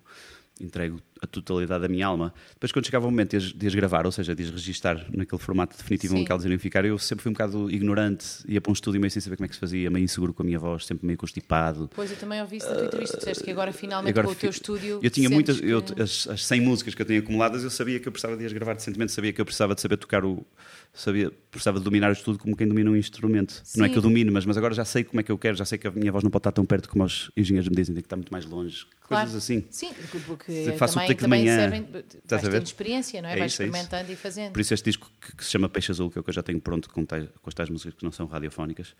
[0.60, 2.35] entrego a totalidade da minha alma.
[2.53, 5.77] Depois, quando chegava o momento de as, gravar, ou seja, de as registar naquele formato
[5.77, 6.20] definitivo Sim.
[6.20, 9.00] em que elas iriam ficar, eu sempre fui um bocado ignorante, ia para um estúdio
[9.00, 11.07] meio sem saber como é que se fazia, meio inseguro com a minha voz, sempre
[11.07, 11.88] meio constipado.
[11.94, 14.37] Pois eu também ouvi isso na tua entrevista, disseste que agora finalmente Agora com o
[14.37, 15.00] teu estúdio.
[15.03, 17.98] Eu tinha muitas, que- eu, as, as 100 músicas que eu tinha acumuladas, eu sabia
[18.00, 20.44] que eu precisava de as gravar decentemente, sabia que eu precisava de saber tocar o.
[20.92, 23.62] Sabia, precisava de dominar o estudo como quem domina um instrumento.
[23.77, 23.92] Não é Sim.
[23.92, 25.77] que eu domine, mas, mas agora já sei como é que eu quero, já sei
[25.77, 28.03] que a minha voz não pode estar tão perto como os engenheiros me dizem, tem
[28.03, 28.87] que estar muito mais longe.
[29.07, 29.24] Claro.
[29.27, 29.64] Coisas assim.
[29.70, 31.88] Sim, porque faço take de manhã, servem.
[32.26, 33.32] Vais tendo experiência, não é?
[33.34, 34.52] É vais isso, é experimentando e fazendo.
[34.52, 36.34] Por isso este disco que, que se chama Peixe Azul, que é o que eu
[36.34, 38.94] já tenho pronto com, tais, com as tais músicas que não são radiofónicas,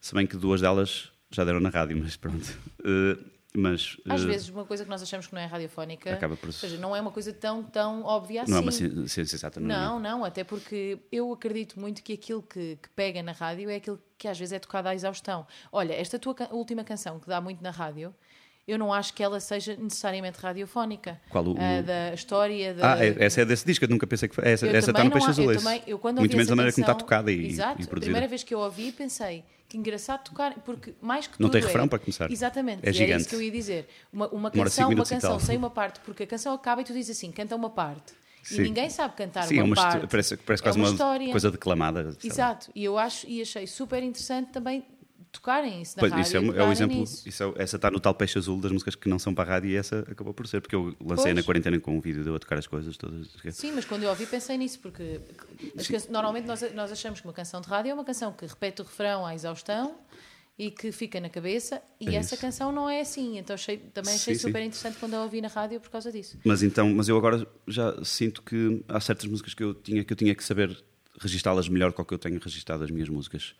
[0.00, 2.46] se bem que duas delas já deram na rádio, mas pronto.
[2.86, 3.16] Eh,
[3.56, 6.48] mas Às eh, vezes, uma coisa que nós achamos que não é radiofónica, Acaba por-
[6.48, 8.50] ou seja, não é uma coisa tão, tão óbvia assim.
[8.50, 9.78] não é uma ci- ciência exata, não, é?
[9.78, 13.76] Não, não, até porque eu acredito muito que aquilo que, que pega na rádio é
[13.76, 15.46] aquilo que às vezes é tocado à exaustão.
[15.70, 18.12] Olha, esta tua última canção que dá muito na rádio,
[18.66, 21.20] eu não acho que ela seja necessariamente radiofónica.
[21.28, 22.94] Qual o- Ah, o- da história da.
[22.94, 24.44] Ah, é- essa é desse disco, eu nunca pensei que foi.
[24.44, 25.52] Essa, Eu essa está no Peixe não- Azul.
[25.52, 27.86] eu também- eu quando Muito menos da maneira como está tocada e, Exato, e a
[27.86, 28.00] produzida.
[28.00, 31.62] primeira vez que eu ouvi pensei que engraçado tocar, porque mais que Não tudo tem
[31.62, 32.30] refrão é- para começar.
[32.30, 33.20] Exatamente, É e era gigante.
[33.22, 33.88] isso que eu ia dizer.
[34.12, 37.16] Uma, uma canção, uma canção sem uma parte, porque a canção acaba e tu dizes
[37.16, 38.12] assim, canta uma parte.
[38.52, 40.06] E ninguém sabe cantar Sim, é uma, uma, parte.
[40.06, 41.30] parece, parece É quase uma uma, história.
[41.30, 42.02] coisa declamada.
[42.02, 42.12] lá.
[42.22, 44.84] Exato, e eu acho e achei super interessante também
[45.34, 46.22] tocarem isso na Pois, rádio.
[46.26, 47.02] isso é, um- é o exemplo.
[47.02, 49.54] Isso é- essa está no tal peixe azul das músicas que não são para a
[49.54, 51.36] rádio e essa acabou por ser, porque eu lancei Pois.
[51.36, 53.28] na quarentena com um vídeo de eu a tocar as coisas todas.
[53.52, 55.20] Sim, mas quando eu ouvi pensei nisso, porque
[56.10, 58.84] normalmente nós, nós achamos que uma canção de rádio é uma canção que repete o
[58.84, 59.96] refrão à exaustão
[60.56, 63.38] e que fica na cabeça, e É essa canção não é assim.
[63.38, 64.46] Então achei, também achei Sim, sim.
[64.48, 66.38] super interessante quando a ouvi na rádio por causa disso.
[66.44, 70.12] Mas então, mas eu agora já sinto que há certas músicas que eu tinha que
[70.12, 70.76] eu tinha que saber
[71.20, 73.54] registá-las melhor do que eu tenho registado as minhas músicas.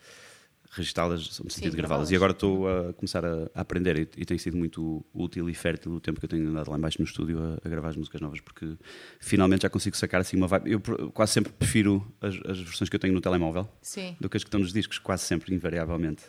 [0.75, 2.11] Registá-las no sentido de gravá-las.
[2.11, 5.53] E agora estou a começar a, a aprender e, e tem sido muito útil e
[5.53, 7.95] fértil o tempo que eu tenho andado lá embaixo no estúdio a, a gravar as
[7.95, 8.77] músicas novas, porque
[9.19, 10.71] finalmente já consigo sacar assim uma vibe.
[10.71, 14.15] Eu quase sempre prefiro as, as versões que eu tenho no telemóvel Sim.
[14.19, 16.23] do que as que estão nos discos, quase sempre, invariavelmente.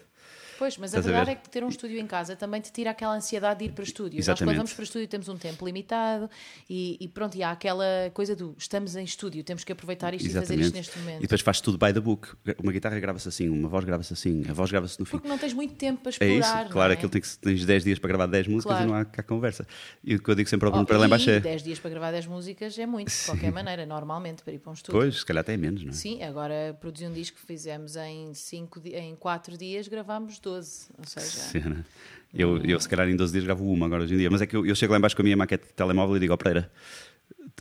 [0.59, 1.33] Pois, mas a Estás a verdade ver?
[1.33, 3.83] é que ter um estúdio em casa também te tira aquela ansiedade de ir para
[3.83, 4.16] o estúdio.
[4.19, 4.53] Nós Exatamente.
[4.55, 6.31] quando vamos para o estúdio temos um tempo limitado
[6.69, 10.27] e, e pronto, e há aquela coisa do estamos em estúdio, temos que aproveitar isto
[10.29, 11.21] e fazer isto neste E momento.
[11.21, 12.29] depois faz tudo by the book.
[12.62, 15.12] Uma guitarra grava-se assim, uma voz grava-se assim, a voz grava-se no fim.
[15.12, 16.62] Porque não tens muito tempo para É explorar.
[16.64, 16.95] isso, claro, é?
[16.95, 18.85] aquilo tem que, tens 10 dias para gravar 10 músicas Claro.
[18.85, 19.66] e não há cá conversa.
[20.03, 21.40] E o que eu digo sempre ao Oh, para lá embaixo e é.
[21.40, 24.71] 10 dias para gravar 10 músicas é muito, de qualquer maneira, normalmente, para ir para
[24.71, 25.01] um estúdio.
[25.01, 25.92] Pois, se calhar até é menos, não é?
[25.92, 30.87] Sim, agora produzir um disco que fizemos em, cinco, di- em 4 dias, gravámos 12.
[30.98, 31.85] Ou seja, Sim, né?
[32.32, 34.30] eu, eu, se calhar, em 12 dias gravo uma agora hoje em dia.
[34.30, 36.20] Mas é que eu, eu chego lá embaixo com a minha maquete de telemóvel e
[36.20, 36.70] digo, ó Pereira,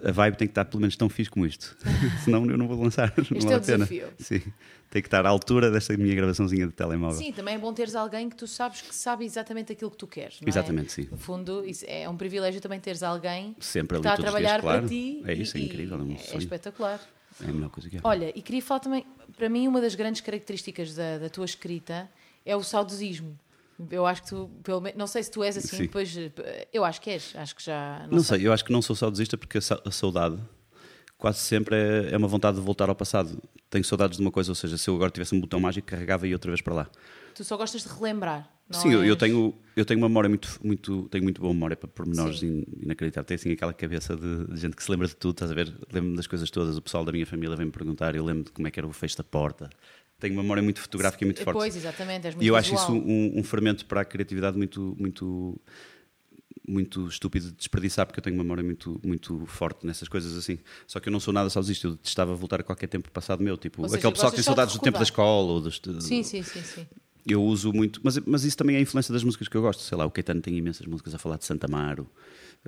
[0.04, 1.76] a vibe tem que estar pelo menos tão fixe como isto.
[2.24, 3.12] Senão eu não vou lançar.
[3.18, 3.86] não Este vale é o a pena.
[3.86, 4.08] desafio.
[4.20, 4.40] Sim,
[4.90, 7.18] tem que estar à altura desta minha gravaçãozinha de telemóvel.
[7.18, 10.06] Sim, também é bom teres alguém que tu sabes que sabe exatamente aquilo que tu
[10.08, 10.40] queres.
[10.42, 10.50] não é?
[10.50, 11.08] Exatamente, sim.
[11.10, 14.62] No fundo, isso é um privilégio também teres alguém Sempre que está a trabalhar dias,
[14.62, 14.80] claro.
[14.82, 15.24] para ti.
[15.26, 17.02] É isso, é incrível, é um é espetacular.
[17.44, 18.00] É a melhor coisa que é.
[18.04, 22.10] Olha, e queria falar também, para mim, uma das grandes características da, da tua escrita
[22.46, 23.38] é o saudosismo.
[23.92, 25.84] Eu acho que tu, pelo menos, não sei se tu és assim, Sim.
[25.84, 26.16] depois
[26.72, 29.38] eu acho que és, acho que já Não sei, eu acho que não sou saudosista
[29.38, 30.38] porque a sa- a saudade
[31.18, 33.38] quase sempre é, é uma vontade de voltar ao passado.
[33.70, 36.26] Tenho saudades de uma coisa, ou seja, se eu agora tivesse um botão mágico, carregava
[36.26, 36.90] e ia outra vez para lá.
[37.34, 38.50] Tu só gostas de relembrar.
[38.70, 41.54] Não Sim, eu, eu és- tenho, eu tenho uma memória muito, muito, tenho muito boa
[41.54, 43.28] memória para pormenores in, inacreditáveis.
[43.28, 45.68] Tenho assim aquela cabeça de, de gente que se lembra de tudo, estás a ver?
[45.92, 46.78] Lembro-me das coisas todas.
[46.78, 48.94] O pessoal da minha família vem-me perguntar, eu lembro de como é que era o
[48.94, 49.70] fecho da porta.
[50.20, 51.58] Tenho uma memória muito fotográfica e muito forte.
[51.58, 52.98] Pois, exatamente, és muito E eu acho visual.
[52.98, 55.60] isso um, um fermento para a criatividade muito, muito,
[56.68, 60.58] muito estúpido de desperdiçar, porque eu tenho uma memória muito, muito forte nessas coisas assim.
[60.88, 63.58] Só que eu não sou nada saudosista, eu detestava voltar a qualquer tempo passado meu.
[63.58, 65.52] Tipo, Ou seja, aquele pessoal que tem saudades do tempo da escola.
[65.52, 66.88] Ou dos, Sim, sim, sim, sim.
[67.28, 69.82] Eu uso muito, mas, mas isso também é a influência das músicas que eu gosto.
[69.82, 72.10] Sei lá, o Caetano tem imensas músicas a falar de Santa Amaro.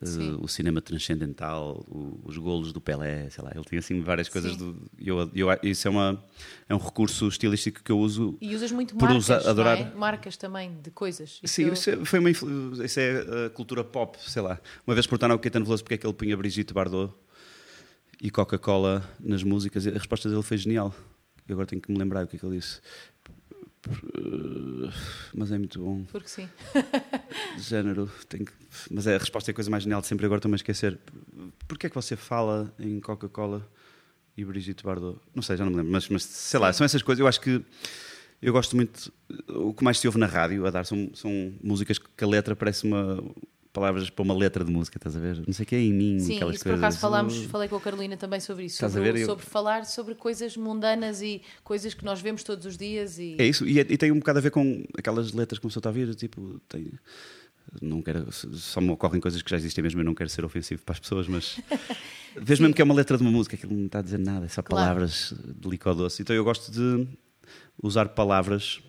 [0.01, 0.37] Eh, Sim.
[0.41, 4.51] o cinema transcendental, o- os golos do Pelé, sei lá, ele tinha assim várias coisas
[4.53, 4.57] Sim.
[4.57, 4.91] do.
[4.99, 6.23] Eu, eu, isso é, uma,
[6.69, 9.91] é um recurso estilístico que eu uso E usas muito Por marcas, usar- adorar- é?
[9.95, 11.39] Marcas também de coisas.
[11.41, 14.59] Isso Sim, eu- isso é, foi uma, isso é a cultura pop, sei lá.
[14.85, 17.13] Uma vez perguntaram ao Caetano Veloso porque é que ele punha Brigitte Bardot
[18.21, 20.93] e Coca-Cola nas músicas a resposta dele foi genial.
[21.47, 22.81] Eu agora tenho que me lembrar o que é que ele disse.
[25.33, 26.03] Mas é muito bom.
[26.11, 26.49] Porque sim.
[27.57, 28.53] Género, tenho que-
[28.91, 30.25] mas é, a resposta é a coisa mais genial de sempre.
[30.25, 30.97] Agora estou-me a esquecer.
[31.67, 33.67] Porquê é que você fala em Coca-Cola
[34.35, 35.19] e Brigitte Bardot?
[35.33, 35.91] Não sei, já não me lembro.
[35.91, 37.19] Mas, mas sei lá, são essas coisas.
[37.19, 37.63] Eu acho que
[38.41, 39.11] eu gosto muito.
[39.49, 42.55] O que mais se ouve na rádio a dar são, são músicas que a letra
[42.55, 43.23] parece uma.
[43.77, 45.43] Palavras para uma letra de música, estás a ver?
[45.45, 46.83] Não sei o que é em mim, Sim, aquelas isso por coisas.
[46.83, 49.19] acaso falámos, falei com a Carolina também sobre isso, Estás a sobre, ver?
[49.21, 53.35] Eu- sobre falar sobre coisas mundanas e coisas que nós vemos todos os dias e
[53.37, 55.79] É isso, e, é- e tem um bocado a ver com aquelas letras que começou
[55.85, 56.91] a ouvir, tipo, tem,
[57.79, 60.81] não quero, só me ocorrem coisas que já existem mesmo, eu não quero ser ofensivo
[60.81, 61.59] para as pessoas, mas
[62.35, 64.45] vês mesmo que é uma letra de uma música, aquilo não está a dizer nada,
[64.47, 64.85] é só Claro.
[64.85, 66.23] palavras de licor doce.
[66.23, 67.07] Então eu gosto de
[67.83, 68.81] usar palavras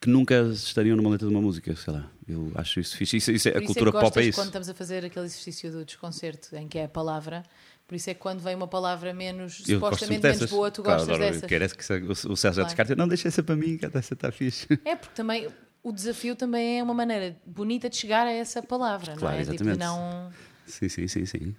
[0.00, 3.16] que nunca estariam numa letra de uma música, sei lá, eu acho isso fixe.
[3.16, 4.38] Isso, isso é, a isso cultura é pop é isso.
[4.38, 7.42] quando estamos a fazer aquele exercício do desconcerto em que é a palavra,
[7.86, 10.50] por isso é que quando vem uma palavra menos, Eu supostamente menos dessas.
[10.50, 11.32] boa, tu Claro, gostas adoro.
[11.32, 11.48] dessas.
[11.48, 12.66] Quero esse que o o César Claro.
[12.66, 14.66] descarta, não, deixa essa para mim, que essa está fixe.
[14.84, 15.48] É porque também
[15.82, 19.44] o desafio também é uma maneira bonita de chegar a essa palavra, Claro, não é?
[19.44, 19.78] Tipo, exatamente.
[19.78, 20.30] não...
[20.66, 21.54] Sim, sim, sim, sim.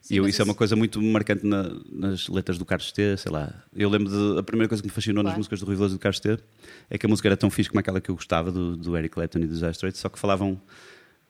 [0.00, 3.16] Sim, e eu, isso é uma coisa muito marcante na- nas letras do Carlos T,
[3.16, 3.52] sei lá.
[3.74, 5.38] Eu lembro de a primeira coisa que me fascinou nas Claro.
[5.40, 6.38] músicas do Rui Veloso e do Carlos T
[6.88, 9.14] é que a música era tão fixe como aquela que eu gostava do, do Eric
[9.14, 10.60] Clapton e dos Straits, só que falavam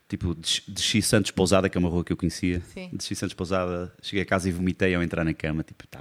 [0.08, 2.60] tipo de, X Santos Pousada, que é uma rua que eu conhecia.
[2.74, 2.90] Sim.
[2.92, 5.62] De X Santos Pousada, cheguei a casa e vomitei ao entrar na cama.
[5.62, 6.00] Tipo, tá,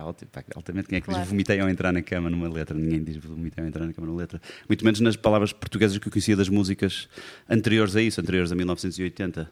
[0.53, 0.89] altamente.
[0.89, 1.21] Quem é que Claro.
[1.21, 2.77] diz vomitei ao entrar na cama numa letra?
[2.77, 4.41] Ninguém diz vomitei ao entrar na cama numa letra.
[4.67, 7.07] Muito menos nas palavras portuguesas que eu conhecia das músicas
[7.49, 9.49] anteriores a isso, anteriores a 1980.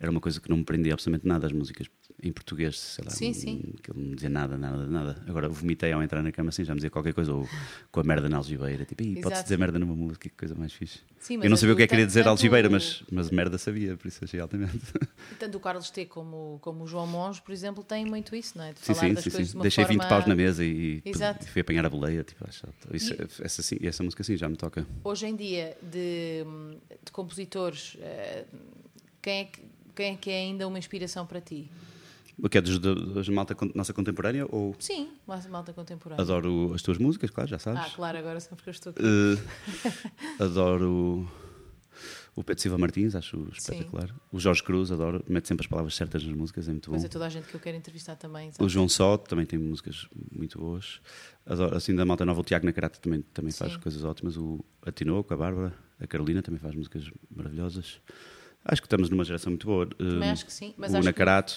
[0.00, 1.86] Era uma coisa que não me prendia absolutamente nada as músicas
[2.22, 3.74] em português, sei lá, Sim, sim.
[3.82, 5.22] que ele não me dizia nada, nada, nada.
[5.28, 7.46] Agora vomitei ao entrar na cama assim, já me dizia qualquer coisa, ou
[7.92, 10.72] com a merda na algibeira, tipo, "Ih, pode-se dizer merda numa música, que coisa mais
[10.72, 11.00] fixe.
[11.18, 13.58] Sim, Eu não é sabia o que é que queria dizer algibeira, mas, mas merda
[13.58, 14.80] sabia, por isso achei altamente.
[15.38, 18.64] Tanto o Carlos T como, como o João Monge, por exemplo, têm muito isso, não
[18.64, 18.72] é?
[18.72, 19.52] De Sim, falar sim, das sim, coisas sim.
[19.52, 20.02] de uma Deixei forma...
[20.02, 21.12] 20 paus na mesa e, e
[21.46, 24.86] fui apanhar a boleia, tipo, acho, isso, essa, sim, essa música sim já me toca.
[25.04, 26.44] Hoje em dia, de,
[27.04, 28.44] de compositores, eh,
[29.22, 29.60] quem é, que,
[30.00, 31.70] quem é que é ainda uma inspiração para ti?
[32.42, 35.10] O que é dos, dos malta nossa contemporânea ou Sim,
[35.50, 36.22] malta contemporânea.
[36.22, 37.82] adoro as tuas músicas, claro, já sabes.
[37.84, 39.02] Ah, claro, agora sempre que eu estou aqui.
[39.02, 41.28] Eh, adoro
[42.34, 44.08] o Pedro Silva Martins, acho espetacular.
[44.32, 46.96] O Jorge Cruz, adoro, mete sempre as palavras certas nas músicas, é muito bom.
[46.96, 48.48] Pois é toda a gente que eu quero entrevistar também.
[48.48, 48.64] exato.
[48.64, 51.02] O João Só também tem músicas muito boas.
[51.44, 53.80] Adoro, assim, da malta nova, o Tiago Nacarata também, também faz Sim.
[53.80, 54.38] coisas ótimas.
[54.38, 58.00] O a Tinoco, a Bárbara, a Carolina também faz músicas maravilhosas.
[58.64, 59.86] Acho que estamos numa geração muito boa.
[59.86, 61.08] Também Eh, acho que sim, mas o acho que-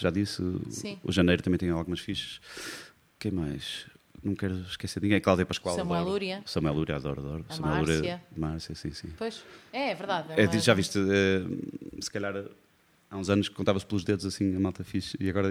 [0.02, 0.42] já disse.
[0.42, 0.98] o- Sim.
[1.04, 2.39] O Janeiro também tem algumas fichas.
[3.20, 3.86] Quem mais?
[4.24, 5.20] Não quero esquecer ninguém.
[5.20, 5.76] Cláudia Pascoal.
[5.76, 6.13] Samuel adoro.
[6.13, 6.42] Lúria.
[6.46, 7.46] Samuel Lúria, adoro, adoro.
[7.50, 8.24] A Samuel Lúria- Márcia.
[8.38, 9.10] Márcia, sim, sim.
[9.18, 10.30] Pois, é, é verdade.
[10.38, 11.44] É, uma- já viste, eh,
[12.02, 12.34] se calhar
[13.12, 15.50] há uns anos contava-se pelos dedos assim a malta fixe e agora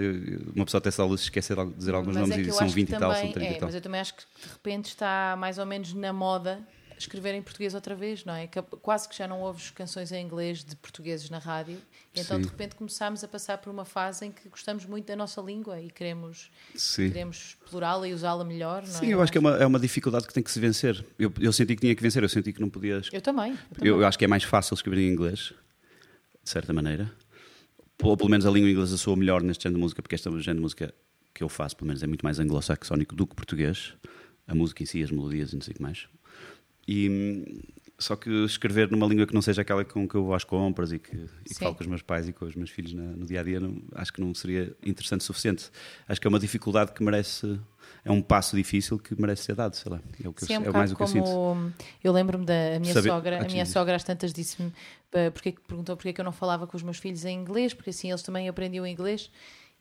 [0.57, 2.75] uma pessoa até se se esquecer de dizer alguns Mas nomes é e são acho
[2.75, 3.69] que 20 e tal, são também- 30 é, e tal.
[3.69, 6.61] Mas eu também acho que de repente está mais ou menos na moda
[7.03, 8.47] escrever em português outra vez, não é?
[8.47, 11.79] Quase que já não ouves canções em inglês de portugueses na rádio.
[12.15, 12.43] Então Sim.
[12.43, 15.81] de repente começámos a passar por uma fase em que gostamos muito da nossa língua
[15.81, 17.09] e queremos, Sim.
[17.09, 19.15] queremos explorá-la e usá-la melhor, não Sim, é?
[19.15, 21.05] eu acho que é uma, é uma dificuldade que tem que se vencer.
[21.19, 23.01] Eu, eu senti que tinha que vencer, eu senti que não podia.
[23.12, 23.53] Eu também.
[23.53, 23.88] Eu também.
[23.88, 25.53] Eu, eu acho que é mais fácil escrever em inglês,
[26.43, 27.11] de certa maneira.
[28.03, 30.57] Ou pelo menos a língua inglesa soa melhor neste género de música, porque este género
[30.57, 30.95] de música
[31.33, 33.95] que eu faço, pelo menos, é muito mais anglo-saxónico do que português.
[34.47, 36.09] A música em si, as melodias e não sei o que mais.
[36.87, 37.62] E,
[37.99, 40.90] só que escrever numa língua que não seja aquela com que eu vou às compras
[40.92, 43.03] e que, e que falo com os meus pais e com os meus filhos na-
[43.03, 45.71] no dia a dia, não- acho que não seria interessante o suficiente.
[46.09, 47.61] Acho que é uma dificuldade que merece.
[48.05, 50.01] É um passo difícil que merece ser dado, sei lá.
[50.25, 51.29] É, o que eu- Sim, é um é mais o que eu sinto.
[52.03, 54.73] eu lembro-me da minha Saber- sogra, a minha sogra às tantas disse-me
[55.35, 57.90] porque perguntou porque é que eu não falava com os meus filhos em inglês, porque
[57.90, 59.31] assim eles também aprendiam inglês.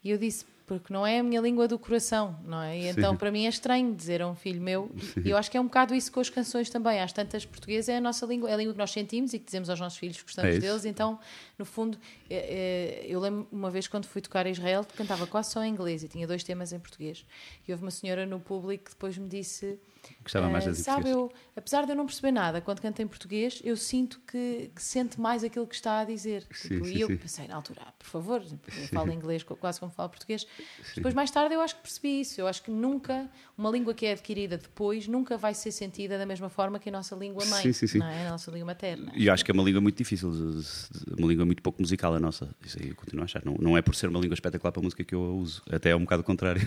[0.04, 2.80] E eu disse porque não é a minha língua do coração, não é?
[2.80, 3.18] E então Sim.
[3.18, 4.90] para mim é estranho dizer a um filho meu.
[5.22, 7.02] E eu acho que é um bocado isso com as canções também.
[7.02, 9.44] Às tantas português é a nossa língua, é a língua que nós sentimos e que
[9.44, 10.86] dizemos aos nossos filhos que gostamos É deles.
[10.86, 11.20] Então,
[11.60, 11.98] no fundo,
[12.30, 15.74] eh, eh, eu lembro uma vez quando fui tocar a Israel, cantava quase só em
[15.74, 17.26] inglês e tinha dois temas em português.
[17.68, 19.78] E houve uma senhora no público que depois me disse
[20.24, 23.08] Gostava mais das em sabe, eu, apesar de eu não perceber nada, quando canto em
[23.08, 26.46] português, eu sinto que, que sente mais aquilo que está a dizer.
[26.52, 27.18] Sim, Tipo, sim, e eu sim.
[27.18, 30.46] pensei, na altura, ah, por favor, eu falo inglês quase como falo português.
[30.96, 32.40] Depois, mais tarde, eu acho que percebi isso.
[32.40, 36.26] Eu acho que nunca, uma língua que é adquirida depois, nunca vai ser sentida da
[36.26, 37.98] mesma forma que a nossa língua mãe, Sim, sim, sim.
[38.00, 38.28] Não é?
[38.28, 39.12] a nossa língua materna.
[39.16, 40.32] E eu acho que é uma língua muito difícil,
[41.18, 42.50] uma língua muito pouco musical a nossa.
[42.64, 43.44] Isso aí eu continuo a achar.
[43.46, 45.62] Não, não é por ser uma língua espetacular para a música que eu a uso,
[45.72, 46.62] até é um bocado o contrário.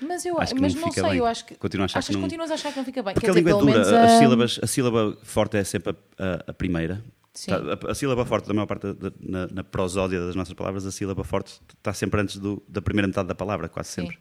[0.00, 1.16] Mas eu Acho que mas não não, sei, bem.
[1.16, 1.54] eu acho que.
[1.54, 3.14] Continuo a achar achas que não- continuas a achar que não fica bem.
[3.14, 5.64] Porque Quer a dizer, língua é pelo dura, menos a- sílabas, a sílaba forte é
[5.64, 7.02] sempre a, a- a primeira.
[7.32, 7.50] Sim.
[7.50, 7.56] Tá,
[7.88, 10.92] a, a sílaba forte, da maior parte da, na, na prosódia das nossas palavras, a
[10.92, 14.02] sílaba forte está sempre antes do- da primeira metade da palavra, quase Sim.
[14.02, 14.18] sempre.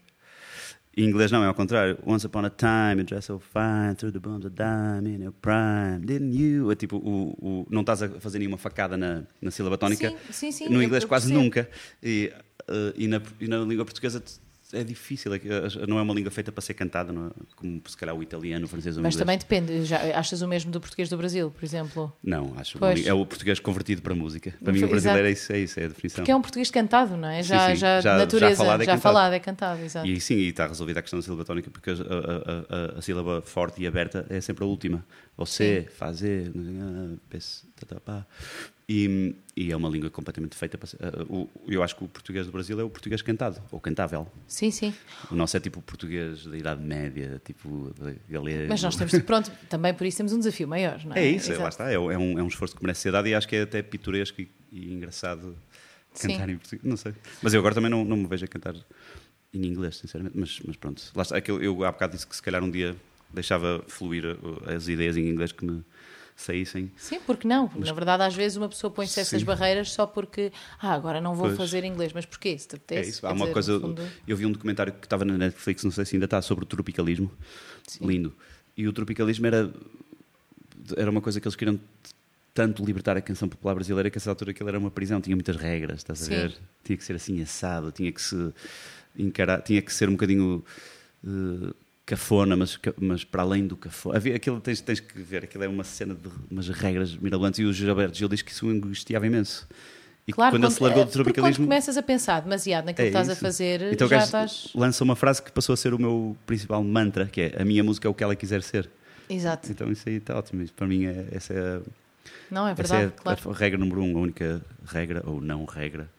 [0.95, 1.97] Em inglês não, é ao contrário.
[2.05, 5.33] Once upon a time you dressed so fine, through the bones of dime in your
[5.33, 6.71] prime, didn't you?
[6.71, 10.09] É tipo, o, o- não estás a fazer nenhuma facada na, na sílaba tónica.
[10.29, 11.67] Sim, sim, sim, no inglês quase nunca.
[12.01, 12.31] E,
[12.67, 14.21] eh, e, na, e na língua portuguesa
[14.73, 17.29] é difícil, é eh, não é uma língua feita para ser cantada, é?
[17.55, 19.25] como se calhar o italiano, o francês ou o Mas inglês.
[19.25, 19.85] também depende.
[19.85, 22.11] Já, achas o mesmo do português do Brasil, por exemplo?
[22.23, 23.01] Não, acho Pois.
[23.01, 24.53] que é o português convertido para música.
[24.63, 26.17] Para mim, o brasileiro é isso, é isso, é a definição.
[26.17, 27.41] Porque é um português cantado, não é?
[27.43, 27.75] Sim, Já, sim.
[27.75, 29.01] já, Já- já natureza, falado é já cantado.
[29.13, 30.07] falado é cantado, exato.
[30.07, 33.01] E sim, e está resolvida a questão da sílaba tónica, porque a, a- a- a-
[33.01, 35.05] sílaba forte e aberta é sempre a última.
[35.37, 36.51] Você, fazer,
[38.95, 40.87] E, e é uma língua completamente feita para
[41.27, 44.27] o- Eu acho que o português do Brasil é o português cantado, ou cantável.
[44.47, 44.93] Sim, sim.
[45.31, 47.91] O nosso é tipo o português da Idade Média, tipo
[48.29, 48.67] galego.
[48.69, 51.23] Mas nós temos, pronto, também por isso temos um desafio maior, não é?
[51.23, 51.63] É isso, é, Exato.
[51.63, 51.89] lá está.
[51.91, 53.81] É, é um, é um esforço que merece ser dado e acho que é até
[53.81, 55.55] pitoresco e, e engraçado
[56.21, 56.51] cantar Sim.
[56.53, 56.83] em português.
[56.83, 57.13] Não sei.
[57.41, 58.75] Mas eu agora também não, não me vejo a cantar
[59.53, 60.37] em inglês, sinceramente.
[60.37, 61.01] Mas, mas pronto.
[61.15, 61.37] Lá está.
[61.39, 62.95] É eu, eu há bocado disse que se calhar um dia
[63.33, 65.83] deixava fluir uh, as ideias em inglês que me
[66.35, 66.91] saíssem.
[66.97, 67.67] Sim, porque não?
[67.67, 71.35] Porque, na verdade, às vezes uma pessoa põe-se essas barreiras só porque, ah, agora não
[71.35, 71.57] vou Pois.
[71.57, 72.11] fazer inglês.
[72.13, 72.57] Mas porquê?
[72.57, 73.21] Se te É apetece, isso.
[73.21, 73.79] quer Há uma dizer, coisa.
[73.79, 76.63] fundo- Eu vi um documentário que estava na Netflix, não sei se ainda está, sobre
[76.63, 77.31] o tropicalismo.
[77.87, 78.05] Sim.
[78.07, 78.33] Lindo.
[78.75, 79.71] E o tropicalismo era,
[80.97, 81.79] era uma coisa que eles queriam
[82.53, 85.35] tanto libertar a canção popular brasileira que a essa altura aquilo era uma prisão, tinha
[85.35, 86.31] muitas regras, estás a Sim.
[86.31, 86.57] ver?
[86.83, 88.53] Tinha que ser assim assado, tinha que se
[89.17, 90.63] encarar, tinha que ser um bocadinho
[91.25, 91.73] eh,
[92.05, 94.17] cafona, mas, mas para além do cafona.
[94.17, 97.63] Havia, aquilo tens, tens que ver, aquilo é uma cena de umas regras mirabolantes e
[97.65, 99.67] o Gilberto Gil diz que isso o angustiava imenso.
[100.27, 101.65] E Claro, quando ele se largou do quando tropicalismo.
[101.65, 104.69] começas a pensar demasiado naquilo É que estás a fazer, Então já estás.
[104.73, 107.83] lança uma frase que passou a ser o meu principal mantra, que é a minha
[107.83, 108.89] música é o que ela quiser ser.
[109.29, 109.69] Exato.
[109.71, 110.61] Então isso aí está ótimo.
[110.61, 111.81] Isso para mim é, essa é, a-
[112.49, 113.49] Não, é essa verdade, é a, claro.
[113.49, 116.09] a regra número um, a única regra ou não regra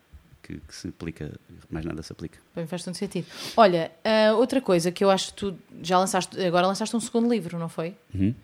[0.46, 1.32] que, que se aplica,
[1.70, 2.38] mais nada se aplica.
[2.54, 3.26] Bem, faz todo sentido.
[3.56, 7.28] Olha, ah, outra coisa que eu acho que tu já lançaste, agora lançaste um segundo
[7.28, 7.94] livro, não foi?
[8.14, 8.34] Uhum.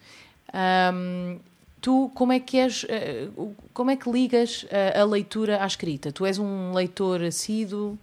[0.53, 1.39] Ahm,
[1.81, 2.85] tu, como é que és,
[3.37, 6.11] o- como é que ligas ah, a leitura à escrita?
[6.13, 7.99] Tu és um leitor assíduo?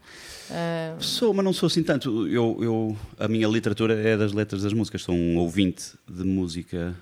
[0.52, 2.28] Ah, Sou, mas não sou assim tanto.
[2.28, 5.02] Eu, eu, a minha literatura é das letras das músicas.
[5.04, 6.96] Sou um ouvinte de música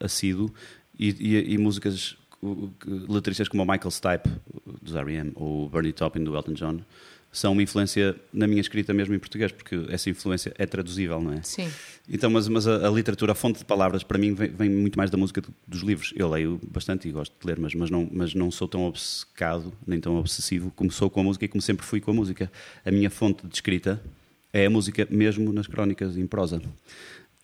[0.00, 0.52] assíduo
[0.98, 2.16] e, e, e músicas, uh,
[3.08, 4.28] letristas como o Michael Stipe,
[4.82, 6.80] dos R.E.M., ou o Bernie Taupin, do Elton John,
[7.32, 11.32] são uma influência na minha escrita mesmo em português, porque essa influência é traduzível, não
[11.32, 11.42] é?
[11.42, 11.68] sim.
[12.08, 14.96] Então, mas, mas a, a literatura, a fonte de palavras, para mim, vem, vem muito
[14.96, 16.12] mais da música do- dos livros.
[16.14, 19.72] Eu leio bastante e gosto de ler, mas, mas, não, mas não sou tão obcecado,
[19.86, 22.52] nem tão obsessivo como sou com a música e como sempre fui com a música.
[22.84, 24.00] A minha fonte de escrita
[24.52, 26.62] é a música mesmo nas crónicas em prosa.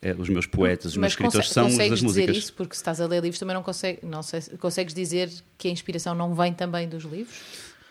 [0.01, 2.37] É, os meus poetas, os meus escritores são os consegues das dizer músicas.
[2.43, 5.29] isso porque se estás a ler livros também não, consegue, não sei, se- consegues dizer
[5.59, 7.39] que a inspiração não vem também dos livros?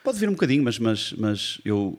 [0.02, 1.96] Pode vir um bocadinho, mas, mas, mas eu,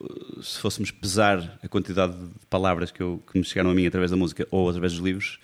[0.00, 3.86] uh, se fôssemos pesar a quantidade de palavras que, eu, que me chegaram a mim
[3.86, 5.38] através da música ou através dos livros,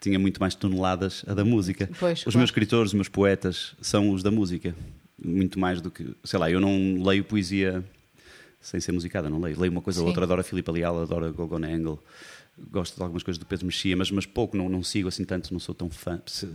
[0.00, 1.88] tinha muito mais toneladas a da música.
[1.98, 2.38] Pois, os claro.
[2.38, 4.74] meus escritores, os meus poetas são os da música.
[5.18, 6.14] Muito mais do que.
[6.24, 7.82] Sei lá, eu não leio poesia
[8.60, 9.58] sem ser musicada, não leio.
[9.58, 11.98] Leio uma coisa ou outra, adoro a Filipe Leal, adoro a Gogon Angle,
[12.70, 15.52] gosto de algumas coisas do Pedro Mexia, mas, mas pouco, não, não sigo assim tanto,
[15.52, 16.20] não sou tão fã.
[16.26, 16.46] Se-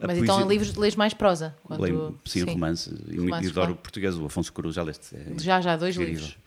[0.00, 1.56] a Mas então poesia- em livros lês mais prosa?
[1.64, 2.88] quando- Leio, sim, romance.
[2.90, 5.14] E, muito- Romances, e adoro o português, o Afonso Cruz, já leste.
[5.16, 6.14] É Já, já, dois incrível.
[6.22, 6.38] livros.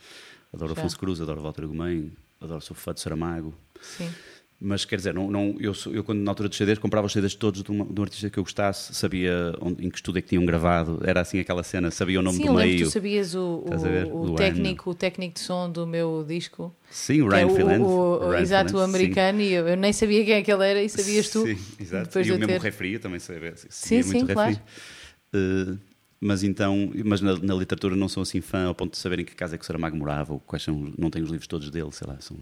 [0.54, 0.80] Adoro Já.
[0.80, 3.54] Afonso Cruz, adoro Walter Gomes, adoro Sou fã de Saramago.
[3.82, 4.10] Sim.
[4.64, 7.34] Mas quer dizer, não, não, eu, eu quando na altura dos CDs comprava os CDs
[7.34, 10.22] todos de, uma- de um artista que eu gostasse, sabia onde, em que estúdio é
[10.22, 12.86] que tinham gravado, era assim aquela cena, sabia o nome Sim, do meio.
[12.86, 16.72] tu sabias o, o, o técnico, o técnico de som do meu disco.
[16.92, 17.48] Sim, o é Ryan
[18.30, 18.96] Ryan exato, o Finland, sim.
[18.96, 21.44] americano, e eu, eu nem sabia quem é que ele era e sabias tu.
[21.44, 22.06] Sim, exato.
[22.10, 24.52] Depois e eu mesmo ter- refri, eu também sabia, Sim, sim, muito claro.
[24.52, 25.80] refri.
[26.24, 29.26] Mas então, mas na, na literatura não sou assim fã ao ponto de saber em
[29.26, 31.72] que casa é que o Saramago morava ou quais são, não tenho os livros todos
[31.72, 32.38] dele, sei lá, são,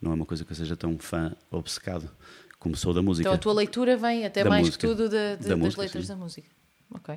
[0.00, 2.10] não é uma coisa que eu seja tão fã obcecado
[2.58, 3.28] como sou da música.
[3.28, 4.86] Então a tua leitura vem até mais música.
[4.88, 6.08] que tudo da- de- Da das música, letras sim.
[6.12, 6.48] da música.
[6.92, 7.16] Ok.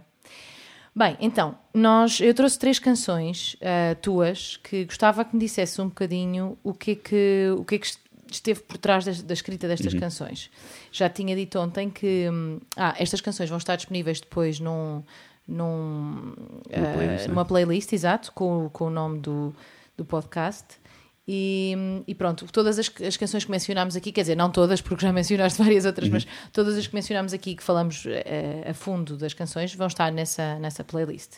[0.95, 5.87] Bem, então, nós, eu trouxe três canções ah, tuas que gostava que me dissesse um
[5.89, 7.87] bocadinho o que é que, o que, é que
[8.31, 9.99] esteve por trás da, escrita destas Uhum.
[9.99, 10.49] canções.
[10.91, 15.03] Já tinha dito ontem que hum, ah, estas canções vão estar disponíveis depois num,
[15.47, 16.33] num,
[16.75, 19.55] Numa ah, playlist, numa playlist, exato, com, com o nome do,
[19.95, 20.79] do podcast.
[21.27, 21.73] E,
[22.07, 25.11] e pronto, todas as, as canções que mencionámos aqui, quer dizer, não todas, porque já
[25.11, 29.33] mencionaste várias outras, mas todas as que mencionámos aqui, que falamos eh, a fundo das
[29.33, 31.37] canções, vão estar nessa, nessa playlist.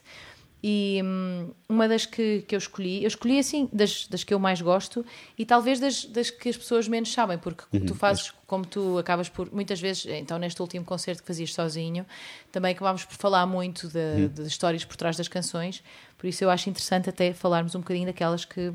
[0.63, 4.39] E hum, uma das que, que eu escolhi, eu escolhi assim, das, das que eu
[4.39, 5.05] mais gosto
[5.37, 8.97] e talvez das, das que as pessoas menos sabem, porque como tu fazes, como tu
[8.97, 12.07] acabas por, muitas vezes, então neste último concerto que fazias sozinho,
[12.51, 15.83] também acabámos por falar muito de, de histórias por trás das canções,
[16.17, 18.73] por isso eu acho interessante até falarmos um bocadinho daquelas que,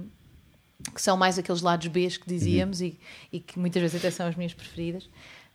[0.95, 2.97] que são mais aqueles lados B que dizíamos e,
[3.33, 5.09] e que muitas vezes até são as minhas preferidas.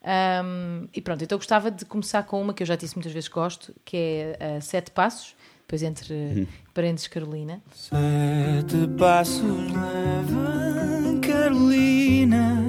[0.07, 3.11] Um, e pronto, então eu gostava de começar com uma que eu já disse muitas
[3.11, 5.35] vezes que gosto, que é a Sete Passos,
[5.67, 7.61] depois entre parênteses Carolina.
[7.73, 12.63] Sete passos leva Carolina.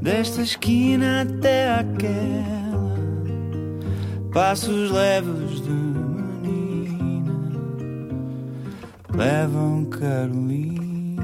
[0.00, 2.98] Desta esquina até àquela.
[4.32, 7.32] Passos leves de menina.
[9.14, 11.22] Levam Carolina.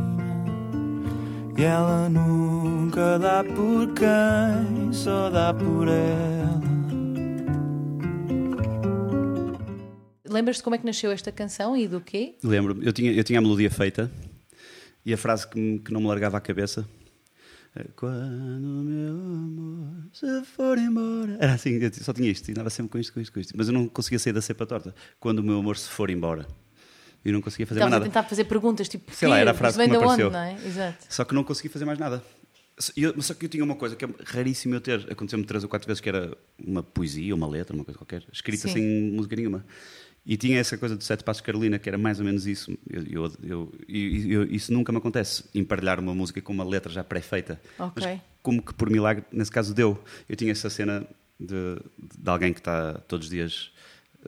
[1.56, 6.67] E ela nunca dá por quem Só dá por ela
[10.28, 12.36] Lembras-te como é que nasceu esta canção e do quê?
[12.42, 14.10] Lembro, eu tinha, eu tinha a melodia feita
[15.04, 16.88] e a frase que, me- que não me largava à cabeça
[17.76, 21.36] é, Quando o meu amor se for embora.
[21.40, 23.54] Era assim, eu só tinha isto, e andava sempre com isto, com isto, com isto.
[23.56, 24.94] Mas eu não conseguia sair da cepa torta.
[25.20, 26.46] Quando o meu amor se for embora.
[27.24, 28.10] E não conseguia fazer Estavas mais a nada.
[28.10, 30.30] tentar fazer perguntas, tipo, Sei lá, era a frase que me de onde, apareceu.
[30.30, 30.54] não é?
[30.66, 31.04] Exato.
[31.10, 32.22] Só que não conseguia fazer mais nada.
[32.96, 35.06] Eu- só que eu tinha uma coisa que é raríssimo eu ter.
[35.12, 38.66] Aconteceu-me três ou quatro vezes que era uma poesia, uma letra, uma coisa qualquer, escrita
[38.68, 38.72] Sim.
[38.74, 39.64] sem música nenhuma.
[40.28, 42.76] E tinha essa coisa de Sete Passos Carolina, que era mais ou menos isso.
[42.88, 47.58] Eu, eu- eu- isso nunca me acontece, emparelhar uma música com uma letra já pré-feita.
[47.78, 48.06] Ok.
[48.06, 49.98] Mas como que por milagre, nesse caso, deu.
[50.28, 51.06] Eu tinha essa cena
[51.40, 51.80] de,
[52.20, 53.72] de alguém que está todos os dias.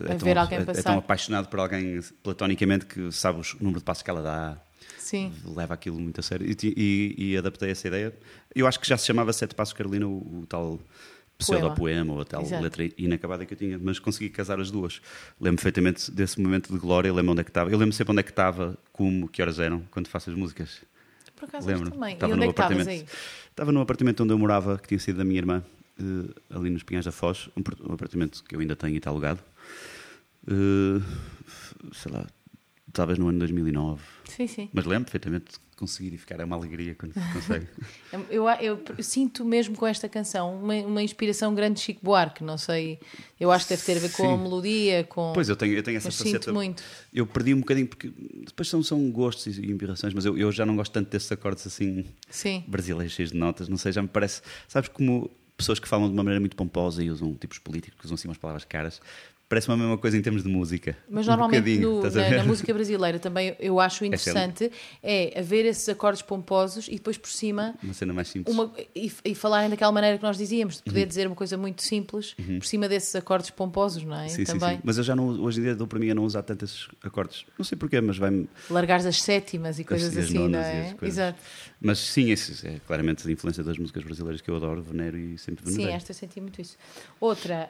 [0.08, 4.08] É tão, é- tão apaixonado por alguém platonicamente que sabe o número de passos que
[4.08, 4.56] ela dá,
[4.98, 5.32] Sim.
[5.54, 8.14] leva aquilo muito a sério e, e- e adaptei essa ideia.
[8.54, 10.80] Eu acho que já se chamava Sete Passos Carolina, o, o tal
[11.44, 12.62] pseudo-poema ou a tal Exato.
[12.62, 15.00] letra inacabada que eu tinha, mas consegui casar as duas.
[15.40, 17.70] Lembro perfeitamente desse momento de glória, lembro onde é que estava.
[17.70, 20.80] Eu lembro sempre onde é que estava, como, que horas eram, quando faço as músicas.
[21.36, 21.90] Por acaso Lembro.
[21.90, 22.14] também.
[22.14, 23.10] Estava e onde é que estavas apartamento.
[23.10, 23.18] aí?
[23.50, 25.62] Estava num apartamento onde eu morava, que tinha sido da minha irmã,
[25.98, 29.08] eh, ali nos Pinhais da Foz, um, par- apartamento que eu ainda tenho e está
[29.10, 29.40] alugado.
[30.46, 31.00] Eh,
[31.92, 32.26] sei lá,
[32.92, 34.02] talvez no ano 2009.
[34.28, 34.68] Sim, sim.
[34.72, 36.38] Mas lembro perfeitamente conseguir e ficar.
[36.38, 37.66] É uma alegria quando se consegue.
[38.28, 42.42] Eu, eu- eu sinto mesmo com esta canção uma, uma inspiração grande de Chico Buarque,
[42.42, 42.98] não sei.
[43.38, 44.42] Eu acho que deve ter a ver com a Sim.
[44.42, 45.30] melodia, com.
[45.32, 46.38] pois eu tenho, eu tenho essa mas faceta.
[46.46, 46.82] sinto muito.
[47.14, 48.12] Eu perdi um bocadinho, porque
[48.44, 51.64] depois são, são gostos e inspirações, mas eu, eu já não gosto tanto desses acordes
[51.68, 52.64] assim Sim.
[52.66, 53.68] brasileiros, cheios de notas.
[53.68, 54.42] Não sei, já me parece.
[54.66, 58.06] Sabes como pessoas que falam de uma maneira muito pomposa e usam tipos políticos, que
[58.06, 59.00] usam assim umas palavras caras,
[59.50, 60.96] parece-me a mesma coisa em termos de música.
[61.10, 64.70] Mas Um normalmente no- na, na música brasileira também eu acho interessante
[65.02, 68.54] é haver esses acordes pomposos e depois por cima Uma cena mais simples.
[68.54, 70.84] uma, e, e falarem daquela maneira que nós dizíamos, de Uhum.
[70.84, 74.28] poder dizer uma coisa muito simples por cima desses acordes pomposos, não é?
[74.28, 74.76] Sim, sim, também.
[74.76, 74.82] sim.
[74.84, 76.86] Mas eu já não, hoje em dia dou para mim a não usar tanto esses
[77.02, 77.44] acordes.
[77.58, 78.48] Não sei porquê, mas vai-me.
[78.70, 80.80] Largares as sétimas e coisas as assim, não nonas e é?
[80.82, 81.18] as coisas.
[81.18, 81.38] Exato.
[81.80, 85.36] Mas sim, esse é claramente a influência das músicas brasileiras que eu adoro, venero e
[85.38, 85.96] sempre Sim, venerei.
[85.96, 86.76] esta eu senti muito isso.
[87.20, 87.68] Outra,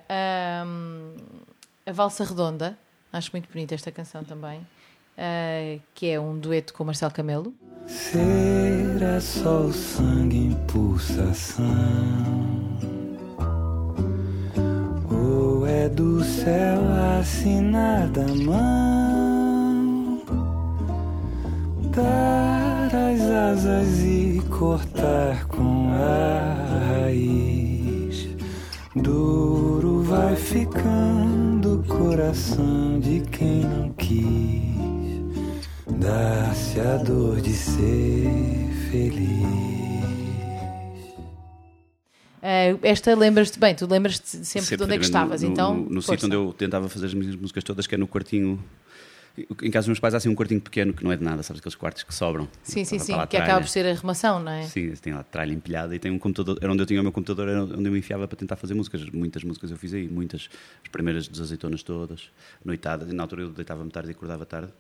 [0.67, 1.15] hum,
[1.87, 2.79] a Valsa Redonda,
[3.13, 4.67] acho muito bonita esta canção também,
[5.17, 7.55] ah, que é um dueto com o Marcelo Camelo.
[7.87, 11.65] Ser é só o sangue em pulsação.
[15.11, 16.81] Ou é do céu
[17.19, 20.23] assinada a mão.
[21.93, 28.29] Dar as asas e cortar com a raiz.
[28.95, 34.75] Duro vai ficando o coração de quem não quis.
[36.01, 38.29] Dá-se a dor de ser
[38.91, 39.31] feliz.
[42.43, 45.77] Ah, esta lembras-te bem, tu lembras-te sempre, de onde é que estavas, no, então.
[45.77, 48.59] No, no sítio onde eu tentava fazer as minhas músicas todas, que é no quartinho.
[49.39, 51.43] Em casa dos meus pais há assim um quartinho pequeno que não é de nada,
[51.43, 51.61] sabes?
[51.61, 52.49] Aqueles quartos que sobram.
[52.63, 54.65] Sim, sim, sim, que acaba por ser a arrumação, não é?
[54.65, 56.59] Sim, tem lá tralha empilhada e tem um computador.
[56.61, 58.75] Era onde eu tinha o meu computador, era onde eu me enfiava para tentar fazer
[58.75, 59.09] músicas.
[59.11, 60.51] Muitas músicas eu fiz aí, muitas.
[60.83, 62.31] As primeiras das azeitonas todas,
[62.65, 63.13] noitadas.
[63.13, 64.73] Na altura eu deitava-me tarde e acordava tarde.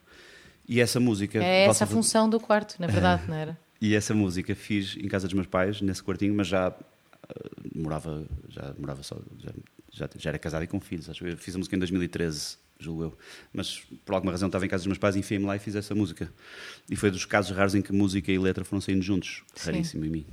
[0.68, 1.42] E essa música.
[1.42, 3.58] É essa a função do quarto, na verdade, não era?
[3.80, 8.24] E essa música fiz em casa dos meus pais, nesse quartinho, mas já ah, morava,
[8.48, 9.52] já morava só, já,
[9.90, 11.08] já, já era casado e com filhos.
[11.08, 11.26] Acho.
[11.26, 13.18] Eu fiz a música em 2013, julgo eu.
[13.52, 15.94] Mas por alguma razão estava em casa dos meus pais, enfiei-me lá e fiz essa
[15.94, 16.32] música.
[16.90, 19.42] E foi dos casos raros em que música e letra foram saindo juntos.
[19.54, 19.72] Sim.
[19.72, 20.26] Raríssimo em mim.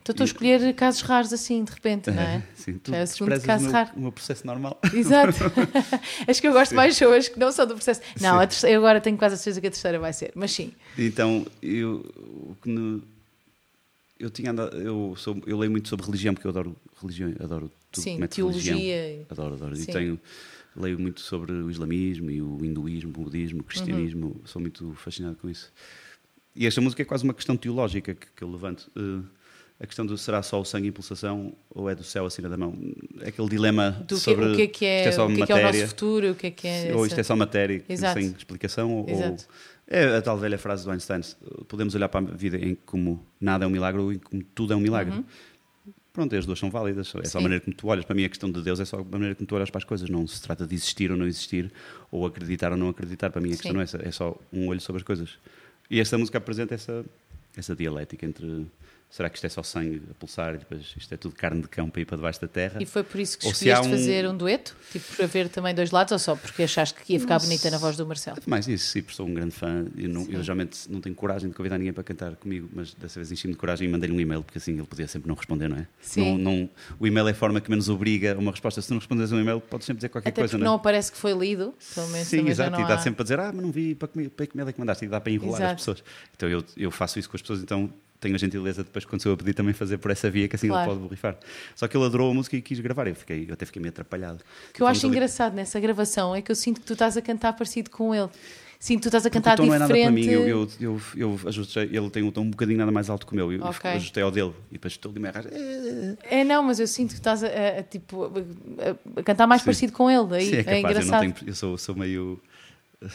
[0.00, 2.42] Então estou a escolher casos raros assim, de repente, não é?
[2.56, 3.90] Sim, tu é o segundo caso o meu, raro.
[3.96, 4.80] o meu processo normal.
[4.94, 5.36] Exato.
[6.26, 8.00] As que eu gosto mais são as que não são do processo.
[8.18, 10.72] Não, terceira, eu agora tenho quase a certeza que a terceira vai ser, mas sim.
[10.96, 13.02] Então, eu, o que me-
[14.18, 17.70] eu tinha andado, eu, sou, eu leio muito sobre religião, porque eu adoro religião, adoro
[17.92, 18.78] tudo Sim, mete religião.
[18.78, 19.26] teologia.
[19.30, 19.76] Adoro, adoro.
[19.76, 19.82] Sim.
[19.82, 20.20] E tenho,
[20.78, 24.40] leio muito sobre o islamismo e o hinduísmo, o budismo, o cristianismo, Uhum.
[24.46, 25.72] sou muito fascinado com isso.
[26.54, 28.90] E esta música é quase uma questão teológica que, que eu levanto.
[28.96, 29.22] Eh,
[29.80, 32.56] a questão do será só o sangue em pulsação ou é do céu acima da
[32.56, 32.74] mão?
[33.20, 35.28] É aquele dilema Do que, sobre o que é que é, isto é só o
[35.28, 36.94] que é, que é o matéria, nosso futuro, o que é que é.
[36.96, 38.20] ou isto é só matéria Exato.
[38.20, 39.46] sem explicação, ou Exato.
[39.86, 41.20] é a tal velha frase do Einstein:
[41.68, 44.72] podemos olhar para a vida em como nada é um milagre ou em como tudo
[44.72, 45.24] é um milagre.
[46.18, 47.22] Pronto, as duas são válidas, é só.
[47.22, 47.38] Sim.
[47.38, 48.04] a maneira como tu olhas.
[48.04, 49.84] Para mim, a questão de Deus é só a maneira como tu olhas para as
[49.84, 50.10] coisas.
[50.10, 51.70] Não se trata de existir ou não existir,
[52.10, 53.30] ou acreditar ou não acreditar.
[53.30, 53.74] Para mim, a questão Sim.
[53.74, 55.38] não é essa, é só um olho sobre as coisas.
[55.88, 57.04] E esta música apresenta essa,
[57.56, 58.66] essa dialética entre
[59.10, 61.68] será que isto é só sangue a pulsar e depois isto é tudo carne de
[61.68, 62.78] cão para ir para debaixo da terra?
[62.82, 64.76] E foi por isso que Ou escolheste um- fazer um dueto?
[64.92, 67.78] Tipo, para ver também dois lados ou só porque achaste que ia ficar bonita na
[67.78, 68.36] voz do Marcelo?
[68.46, 69.86] Mais isso, sim, porque sou um grande fã.
[69.96, 73.18] Eu, não, eu geralmente não tenho coragem de convidar ninguém para cantar comigo, mas dessa
[73.18, 75.68] vez enchi-me de coragem e mandei-lhe um e-mail, porque assim ele podia sempre não responder,
[75.68, 75.86] não é?
[76.00, 76.38] Sim.
[76.38, 78.80] Não, não- o e-mail é a forma que menos obriga a uma resposta.
[78.82, 80.80] Se não respondes um e-mail, podes sempre dizer qualquer Até coisa, porque não não é?
[80.80, 82.70] aparece que foi lido, pelo menos Sim, exato.
[82.72, 82.98] não E dá há...
[82.98, 85.04] sempre a dizer, ah, mas não vi, para que, para que e-mail é que mandaste?
[85.04, 85.74] E dá para enrolar Exato.
[85.74, 86.04] as pessoas.
[86.36, 87.90] Então eu, eu faço isso com as pessoas, então
[88.20, 90.56] tenho a gentileza depois, quando sou eu a pedir, também fazer por essa via, que
[90.56, 90.82] assim Claro.
[90.82, 91.36] ele pode borrifar.
[91.76, 93.06] Só que ele adorou a música e quis gravar.
[93.06, 94.40] Eu, fiquei, eu até fiquei meio atrapalhado.
[94.70, 97.16] O que eu acho ali- engraçado nessa gravação é que eu sinto que tu estás
[97.16, 98.28] a cantar parecido com ele.
[98.80, 100.26] Sinto que tu estás a cantar o tom não é nada para diferente.
[100.28, 103.26] mim, eu, eu, eu, eu ajustei, ele tem um tom um bocadinho nada mais alto
[103.26, 103.90] que o meu, eu Ok.
[103.90, 105.52] ajustei ao dele e depois estou ali meio arrasado.
[106.22, 109.62] É, não, mas eu sinto que estás a, a- a, tipo, a, a cantar mais
[109.62, 109.64] Sim.
[109.64, 110.36] parecido com ele.
[110.36, 111.20] Aí, Sim, é é, capaz, eu, engraçado.
[111.20, 112.40] tenho, eu sou, sou meio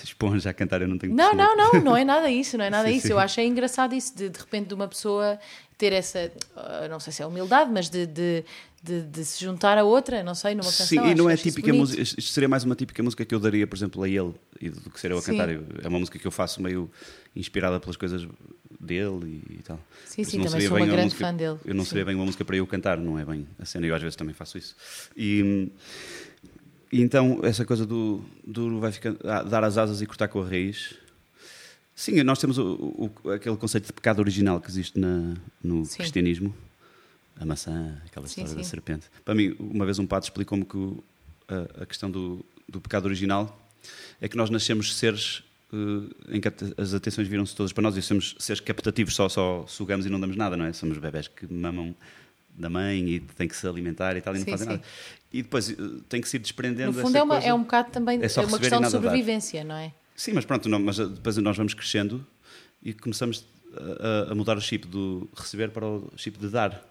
[0.04, 2.70] esponja a cantar, eu não tenho Não, não, não, não é nada isso, não é
[2.70, 3.08] nada Sim, isso.
[3.08, 3.14] sim.
[3.14, 5.40] Eu acho é engraçado isso, de, de repente de uma pessoa
[5.78, 8.46] ter essa, ah, não sei se é humildade, mas de, de,
[8.82, 10.86] de, de se juntar a outra, não sei, numa canção.
[10.88, 12.02] Sim, e não é típica música.
[12.02, 14.90] Isto seria mais uma típica música que eu daria, por exemplo, a ele e do
[14.90, 15.32] que ser eu a Sim.
[15.32, 15.50] cantar.
[15.50, 16.90] É uma música que eu faço meio
[17.36, 18.26] inspirada pelas coisas
[18.80, 19.80] dele e, tal.
[20.06, 21.58] Sim, sim, também sou uma grande música- fã dele.
[21.66, 23.96] Eu não seria bem uma música para eu cantar, não é bem a cena, eu
[23.96, 24.76] às vezes também faço isso.
[25.18, 25.70] E,
[26.94, 30.41] e então, essa coisa do, do vai ficando, ah, dar as asas e cortar com
[30.41, 30.96] a raiz.
[31.96, 35.98] Sim, nós temos o, o- aquele conceito de pecado original que existe na, no Sim.
[35.98, 36.56] cristianismo.
[37.39, 38.70] A maçã, aquela Sim, história da sim.
[38.70, 39.06] serpente.
[39.26, 41.04] Para mim, uma vez um padre explicou-me que o-
[41.48, 43.60] a, a questão do, do pecado original
[44.22, 48.02] é que nós nascemos seres eh, em que as atenções viram-se todas para nós e
[48.02, 50.74] somos seres captativos, só, só sugamos e não damos nada, não é?
[50.74, 51.96] Somos bebés que mamam
[52.56, 54.74] da mãe e têm que se alimentar e tal e não Sim, fazem sim.
[54.74, 54.84] nada.
[55.34, 55.76] E depois eh,
[56.08, 57.48] tem que se ir desprendendo No fundo é, uma, coisa.
[57.50, 59.92] é um bocado também É é uma questão de sobrevivência, não é?
[60.16, 62.26] Sim, mas pronto, não, mas depois nós vamos crescendo
[62.84, 63.44] e começamos
[63.76, 66.88] a, a- a mudar o chip do receber para o chip de dar.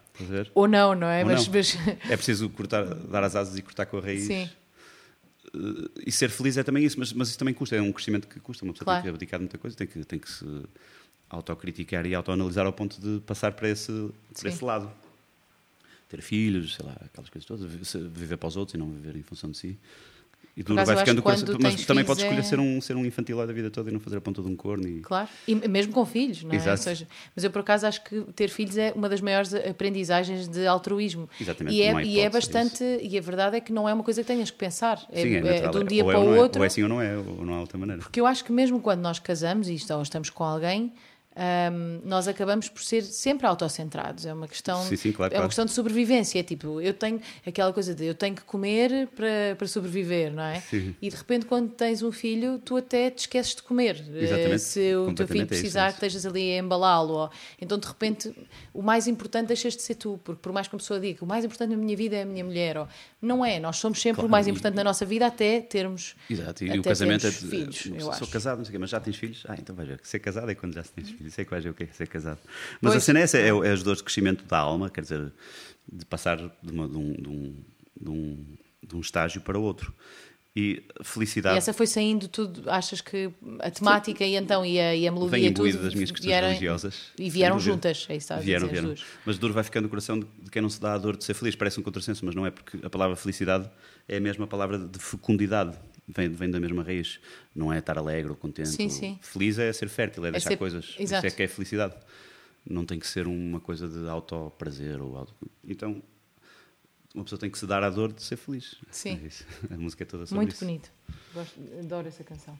[0.55, 1.24] Ou não, não é?
[1.24, 1.55] Mas, não.
[1.55, 1.78] mas-
[2.11, 4.24] É preciso cortar, dar as asas e cortar com a raiz.
[4.24, 4.51] sim,
[5.55, 8.26] Eh, E ser feliz é também isso, mas, mas isso também custa, é um crescimento
[8.26, 8.64] que custa.
[8.64, 9.03] Uma pessoa Claro.
[9.03, 10.45] tem que abdicar de muita coisa, tem que, tem que se
[11.30, 14.90] autocriticar e autoanalisar ao ponto de passar para esse, para esse lado.
[16.12, 17.64] Ter filhos, sei lá, aquelas coisas todas,
[18.12, 19.78] viver para os outros e não viver em função de si.
[20.54, 22.60] E tu acaso, vai ficando que com essa- quando mas também podes escolher é- ser
[22.60, 24.86] um, ser um infantil da vida toda e não fazer a ponta de um corno.
[24.86, 25.00] E...
[25.00, 25.26] claro.
[25.48, 26.56] E mesmo com filhos, não é?
[26.56, 26.82] Exato.
[26.82, 30.66] Seja, mas eu por acaso acho que ter filhos é uma das maiores aprendizagens de
[30.66, 31.26] altruísmo.
[31.40, 34.04] Exatamente, E é, e é é bastante, e a verdade é que não é uma
[34.04, 35.02] coisa que tenhas que pensar.
[35.10, 36.58] É, Sim, é, é de um dia ou é para ou o não é, outro.
[36.60, 38.02] Ou é assim ou não é, ou não há outra maneira.
[38.02, 40.92] Porque eu acho que mesmo quando nós casamos isto, ou estamos com alguém,
[41.36, 44.26] hum, nós acabamos por ser sempre autocentrados.
[44.26, 45.48] É uma questão, Sim, sim, claro, é uma claro.
[45.48, 46.38] questão de sobrevivência.
[46.38, 50.42] É tipo, eu tenho aquela coisa de eu tenho que comer para, para sobreviver, não
[50.42, 50.60] é?
[50.60, 50.94] Sim.
[51.00, 53.96] E de repente, quando tens um filho, tu até te esqueces de comer.
[54.14, 55.96] Exatamente, Eh, Se o teu filho é isso, precisar é isso.
[55.96, 57.30] estejas ali a embalá-lo.
[57.60, 58.32] Então, de repente,
[58.72, 60.20] o mais importante deixas de ser tu.
[60.24, 62.26] Porque por mais que uma pessoa diga o mais importante na minha vida é a
[62.26, 62.76] minha mulher.
[62.78, 62.88] Ou,
[63.20, 66.14] não é, nós somos sempre Claro, o mais e- importante na nossa vida até termos.
[66.28, 67.30] Exato, e até o casamento é.
[67.30, 68.26] filhos, eu sou acho.
[68.28, 69.44] casado, não sei o quê, mas já tens filhos?
[69.48, 70.00] Ah, então vais ver.
[70.02, 71.21] Ser casado é quando já se tens filhos.
[71.26, 72.38] Isso é que vais ver o que é ser casado.
[72.80, 72.96] Mas Pois.
[72.96, 75.32] a cena é essa: é, é as dores de crescimento da alma, quer dizer,
[75.90, 77.56] de passar de, uma- de um, de, um,
[78.00, 78.46] de, um,
[78.88, 79.92] de um estágio para outro.
[80.54, 84.94] E felicidade E essa foi saindo tudo, achas que a temática e então e a,
[84.94, 86.94] e a melodia vem tudo das minhas questões vieram- religiosas.
[87.18, 89.00] E vieram juntas, é isso Vieram, dizer, vieram.
[89.24, 91.24] Mas dor vai ficando no coração de de quem não se dá a dor de
[91.24, 91.56] ser feliz.
[91.56, 93.66] Parece um contrassenso, mas não é porque a palavra felicidade
[94.06, 95.74] é a mesma palavra de fecundidade.
[96.09, 97.20] Vem, vem da mesma raiz.
[97.55, 98.68] Não é estar alegre ou contente.
[98.70, 99.18] Sim, ou- sim.
[99.22, 100.94] Feliz é ser fértil, é deixar ser- coisas.
[100.98, 101.26] Exato.
[101.26, 101.94] Isso é que é felicidade.
[102.68, 105.00] Não tem que ser uma coisa de auto-prazer.
[105.00, 105.34] Ou auto...
[105.66, 106.03] Então,
[107.14, 108.76] uma pessoa tem que se dar a dor de ser feliz.
[108.90, 109.20] Sim.
[109.70, 109.74] É.
[109.74, 110.64] A música é toda sobre Muito isso.
[110.64, 110.90] bonito.
[111.34, 112.59] Gosto- adoro essa canção.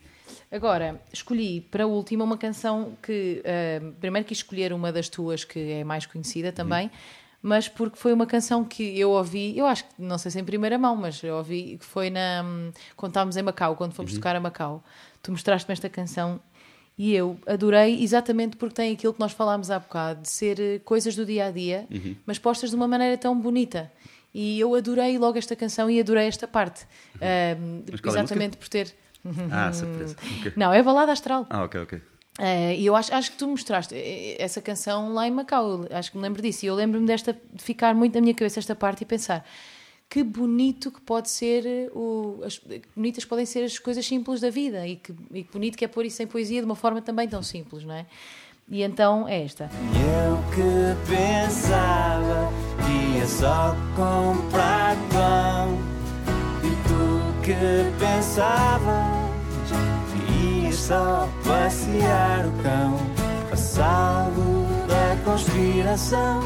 [0.51, 5.45] Agora, escolhi para a última uma canção que ah, primeiro quis escolher uma das tuas
[5.45, 6.91] que é mais conhecida também,
[7.43, 10.45] mas porque foi uma canção que eu ouvi, eu acho que não sei se em
[10.45, 12.45] primeira mão, mas eu ouvi que foi na
[12.97, 14.83] quando estávamos em Macau, quando fomos tocar a Macau.
[15.23, 16.41] Tu mostraste-me esta canção
[16.97, 20.79] e eu adorei exatamente porque tem aquilo que nós falámos há bocado, de ser eh,
[20.85, 21.87] coisas do dia a dia,
[22.27, 23.91] mas postas de uma maneira tão bonita.
[24.35, 26.87] E eu adorei logo esta canção e adorei esta parte.
[27.21, 28.95] Ahm, Mas qual é exatamente por ter.
[29.51, 30.17] Ah, surpresa.
[30.41, 30.53] Ok.
[30.57, 31.47] Não, é balada astral.
[31.51, 32.03] Ah, ok, ok.
[32.39, 35.87] Eh, E eu acho, acho que tu mostraste eh, essa canção lá em Macau.
[35.91, 36.65] Acho que me lembro disso.
[36.65, 39.45] E eu lembro-me desta de ficar muito na minha cabeça esta parte e pensar
[40.09, 42.61] que bonito que pode ser eh, o, as,
[42.95, 45.89] bonitas podem ser as coisas simples da vida e que, e que bonito que é
[45.89, 48.07] pôr isso em poesia de uma forma também tão simples, não é?
[48.69, 49.71] E então é esta.
[49.95, 52.53] Eu que pensava
[52.85, 55.79] que ia só comprar pão
[56.63, 57.91] E tu que ia
[60.87, 62.97] só passear o cão
[63.51, 66.41] Passado da conspiração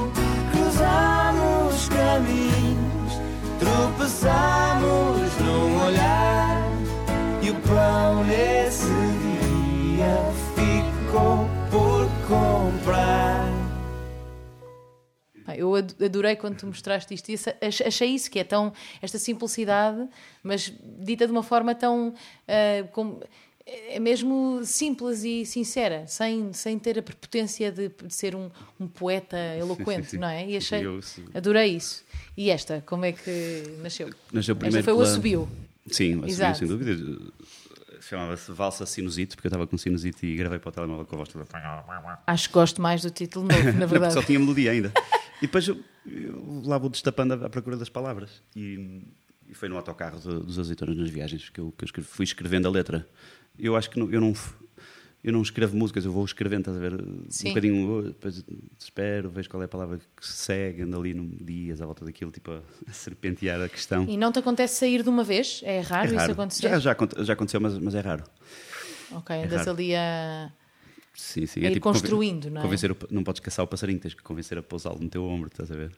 [0.53, 3.13] Cruzamos caminhos,
[3.59, 6.61] tropeçamos num olhar
[7.43, 10.17] E o pão nesse dia
[10.55, 13.47] ficou por comprar
[15.57, 17.31] Eu ad- adorei quando tu mostraste isto.
[17.63, 18.73] ach- Achei isso, que é tão.
[19.01, 20.07] Esta simplicidade,
[20.43, 22.13] mas dita de uma forma tão.
[22.47, 23.21] ah, como-
[23.67, 28.49] é mesmo simples e sincera, sem, sem ter a prepotência de, de ser um,
[28.79, 30.19] um poeta eloquente, sim.
[30.19, 30.49] não é?
[30.49, 30.87] E achei.
[30.87, 31.01] Eu.
[31.35, 32.05] Adorei isso.
[32.37, 34.09] E esta, como é que nasceu?
[34.33, 35.49] Nasceu esta primeiro foi o pela- assobio.
[35.91, 37.33] Sim, o assobio, sem dúvida.
[38.01, 41.19] Chamava-se Valsa Sinusite, porque eu estava com sinusite e gravei para o telemóvel com a
[41.19, 41.45] voz toda.
[42.27, 44.15] Acho que gosto mais do título novo, na Não, verdade.
[44.15, 44.93] só tinha melodia ainda.
[45.39, 48.43] E depois eu, eu lá vou destapando à à procura das palavras.
[48.55, 49.03] E,
[49.49, 52.25] e foi no autocarro do- dos azeitonas nas viagens que eu, que eu escrevi- fui
[52.25, 53.09] escrevendo a letra.
[53.59, 54.33] Eu acho que não- eu, não,
[55.25, 57.05] eu não escrevo músicas, eu vou escrevendo, estás a ver?
[57.29, 57.47] Sim.
[57.47, 58.45] Um bocadinho, depois
[58.79, 62.05] espero, vejo qual é a palavra que se segue, ando ali num dias à volta
[62.05, 64.05] daquilo, tipo a, a serpentear a questão.
[64.09, 65.61] E não te acontece sair de uma vez?
[65.65, 66.33] É raro, É isso raro.
[66.33, 66.69] acontecer?
[66.69, 68.25] Já, já, já aconteceu, mas, mas é raro.
[69.13, 69.71] Ok, é andas raro.
[69.71, 70.53] ali a.
[71.15, 71.61] Sim, sim.
[71.65, 72.65] a ir tipo construindo, não é?
[72.65, 75.49] Convencer o- não podes caçar o passarinho, tens que convencer a pousá-lo no teu ombro,
[75.49, 75.91] estás a ver?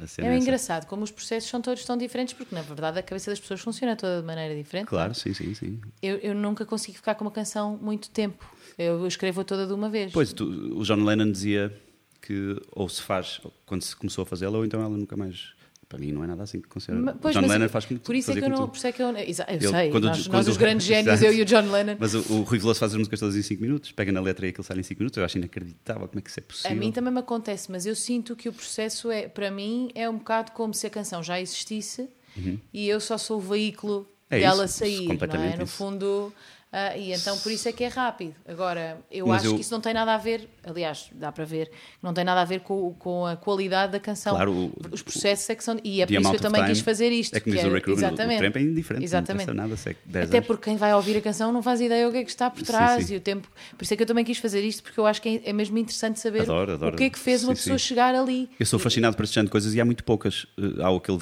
[0.00, 0.22] É essa.
[0.22, 3.60] engraçado como os processos são todos tão diferentes, porque na verdade a cabeça das pessoas
[3.60, 4.86] funciona toda de maneira diferente.
[4.88, 5.80] Claro, sim, sim, sim.
[6.02, 8.44] Eu, eu nunca consigo ficar com uma canção muito tempo.
[8.78, 10.12] Eu escrevo toda de uma vez.
[10.12, 10.44] Pois, tu-
[10.76, 11.72] o John Lennon dizia
[12.20, 15.52] que ou se faz quando se começou a fazê-la, ou então ela nunca mais.
[15.92, 16.98] Para mim não é nada assim que considera.
[17.02, 18.66] Ma- O pois, John mas Lennon faz como tu- Por isso é que eu não.
[18.66, 21.20] Por isso é que eu, eu Ele- sei, quando- nós, quando- nós os grandes génios,
[21.22, 21.96] eu e o John Lennon.
[21.98, 24.46] Mas o, o Rui Veloso faz as músicas todas em 5 minutos, pega na letra
[24.46, 25.18] e aquilo sai em 5 minutos.
[25.18, 26.76] Eu acho inacreditável como é que isso é A possível.
[26.78, 30.16] mim também me acontece, mas eu sinto que o processo é, para mim, é um
[30.16, 32.08] bocado como se a canção já existisse
[32.72, 34.38] e eu só sou o veículo Uhum.
[34.38, 35.56] É dela isso, sair, não é?
[35.58, 35.74] No isso.
[35.74, 36.32] fundo,
[36.72, 38.34] ah, e então por isso é que é rápido.
[38.48, 41.44] Agora, eu Mas acho eu- que isso não tem nada a ver, aliás, dá para
[41.44, 41.70] ver,
[42.02, 44.34] não tem nada a ver com, com a qualidade da canção.
[44.34, 45.78] Claro, o- Os processos é que são.
[45.84, 47.34] E é por isso que eu também quis fazer isto.
[47.36, 48.38] É que o Rick Rubin, exatamente.
[48.38, 49.46] o tempo é indiferente, Exatamente.
[49.48, 52.08] não nada, se é 10 Até porque quem vai ouvir a canção não faz ideia
[52.08, 53.14] o que é que está por Sim, trás sim.
[53.14, 53.48] e o tempo.
[53.76, 55.52] Por isso é que eu também quis fazer isto, porque eu acho que é é
[55.52, 56.94] mesmo interessante saber Adoro, adoro.
[56.94, 57.84] o que é que fez uma Sim, pessoa sim.
[57.86, 58.48] chegar ali.
[58.58, 60.44] Eu sou fascinado por esse de coisas e há muito poucas.
[60.58, 61.18] Uh, Há aquele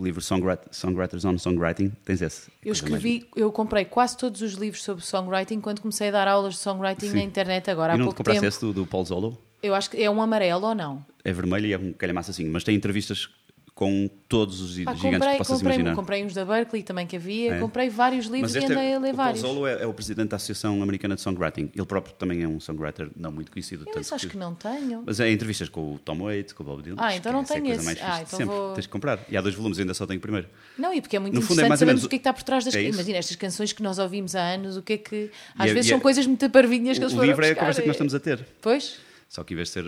[0.00, 2.50] livro Songwrit- Songwriters on Songwriting, tens esse.
[2.64, 6.54] Eu escrevi, eu comprei quase todos os livros sobre songwriting quando comecei a dar aulas
[6.54, 7.16] de songwriting Sim.
[7.16, 8.48] na internet agora há E não te pouco compraste tempo.
[8.48, 9.38] esse do, do Paul Zolo?
[9.62, 11.04] Eu acho que é um amarelo ou não?
[11.24, 13.28] É vermelho e é um calhamaço assim, mas tem entrevistas
[13.74, 15.96] com todos os gigantes comprei, que possas comprei, imaginar.
[15.96, 17.58] comprei uns da Berkeley também que havia, É.
[17.58, 19.40] comprei vários livros Mas e andei é, a ler o Paul vários.
[19.40, 21.70] Zolo é, é o presidente da Associação Americana de Songwriting.
[21.74, 23.86] Ele próprio também é um songwriter não muito conhecido.
[23.88, 25.02] Eu acho que não tenho.
[25.06, 26.96] Mas é entrevistas com o Tom Waits, com o Bob Dylan.
[26.98, 28.02] Ah, então não tenho é coisa esse.
[28.02, 28.54] Ah, então sempre.
[28.54, 29.18] vou- Tens de comprar.
[29.30, 30.48] E há dois volumes, ainda só tenho o primeiro.
[30.76, 32.16] Não, e porque é muito No fundo, é interessante mais ou sabermos menos o que
[32.16, 32.94] é que está por trás das é isso.
[32.94, 35.30] Imagina, estas canções que nós ouvimos há anos, o que é que.
[35.58, 37.50] Às E é- vezes são é- coisas muito parvinhas que eles O foram livro é
[37.52, 38.46] a conversa que nós estamos a ter.
[38.60, 38.98] Pois,
[39.30, 39.84] Só que em vez de ser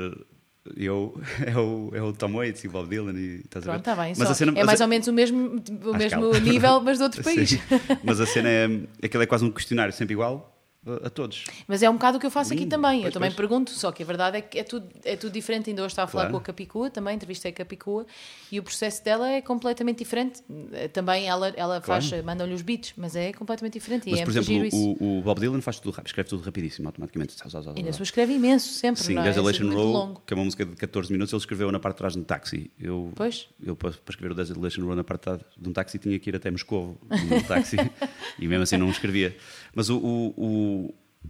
[0.77, 3.83] eu, é o, é o Tom Waits e o Bob Dylan e estás a ver?
[3.83, 4.15] pronto, está bem.
[4.17, 7.05] Mas a cena, é mais ou menos o mesmo, o à mesmo nível, mas de
[7.05, 7.51] outro país.
[7.51, 7.61] Sim.
[8.03, 8.67] Mas a cena é.
[9.03, 10.54] Aquilo é quase um questionário sempre igual
[11.05, 11.45] a, todos.
[11.67, 12.71] Mas é um bocado o que eu faço aqui Lindo.
[12.77, 12.97] também.
[12.99, 13.37] eu Pois, também pois.
[13.37, 15.71] pergunto, só que a verdade é que é tudo, é tudo diferente.
[15.71, 16.33] Ainda hoje estava a falar Claro.
[16.35, 18.07] com a Capicua também, entrevistei a Capicua,
[18.53, 20.43] e o processo dela é completamente diferente.
[20.73, 22.25] Eh, Também ela, ela faz, Claro.
[22.25, 24.09] mandam-lhe os beats, mas é completamente diferente.
[24.09, 26.89] Mas, e é por exemplo, o, o Bob Dylan faz tudo rápido, escreve tudo rapidíssimo,
[26.89, 27.35] automaticamente.
[27.77, 29.03] Ainda só escreve imenso, sempre.
[29.03, 29.27] Sim, não é?
[29.27, 31.95] É Desolation muito Row, que é uma música de 14 minutos, ele escreveu na parte
[31.97, 32.71] de trás de um táxi.
[32.79, 33.49] Eu, Pois.
[33.63, 36.31] eu para, escrever o Desolation Row na parte de trás de um táxi, tinha que
[36.31, 37.77] ir até Moscou num táxi
[38.39, 39.37] e mesmo assim não escrevia.
[39.75, 40.35] Mas o, o,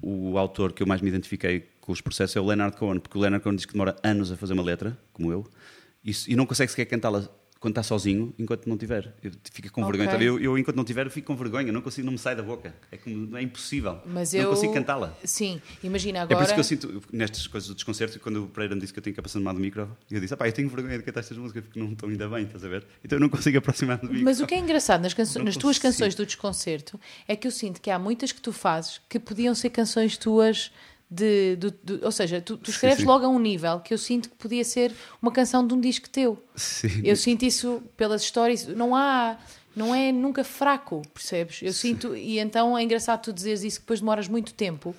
[0.03, 3.16] o, autor que eu mais me identifiquei com os processos é o Leonard Cohen, porque
[3.16, 5.47] o Leonard Cohen diz que demora anos a fazer uma letra, como eu,
[6.05, 7.28] e, e não consegue sequer cantá-la
[7.65, 9.15] quando está sozinho, enquanto não tiver.
[9.23, 9.93] Eu, fica com Ok.
[9.93, 10.11] vergonha.
[10.12, 10.25] Sabe?
[10.27, 12.75] Eu, eu, enquanto não tiver, fico com vergonha, não consigo, não me sai da boca.
[12.93, 14.03] É, como, é impossível.
[14.05, 14.51] Mas não eu...
[14.51, 15.17] consigo cantá-la.
[15.25, 16.37] Sim, imagina É agora.
[16.37, 18.99] por isso que eu sinto, nestas coisas do desconcerto, quando o Pereira me disse que
[18.99, 21.39] eu tenho que aproximar do micro, eu disse, pá, eu tenho vergonha de cantar estas
[21.39, 22.85] músicas porque não estão ainda bem, estás a ver?
[23.03, 24.25] Então eu não consigo aproximar do micro.
[24.25, 27.51] Mas o que é engraçado nas, Não nas tuas canções do desconcerto é que eu
[27.51, 30.71] sinto que há muitas que tu fazes que podiam ser canções tuas
[31.11, 31.57] de.
[31.57, 33.05] do- do- ou seja, tu, tu escreves sim.
[33.05, 36.09] logo a um nível que eu sinto que podia ser uma canção de um disco
[36.09, 36.43] teu.
[36.57, 37.03] Sim.
[37.05, 38.67] Eu sinto isso pelas histórias.
[38.67, 39.37] Não há.
[39.77, 41.61] Não é nunca fraco, percebes?
[41.61, 42.15] Eu sinto.
[42.15, 44.95] E então é engraçado tu dizeres isso que depois demoras muito tempo.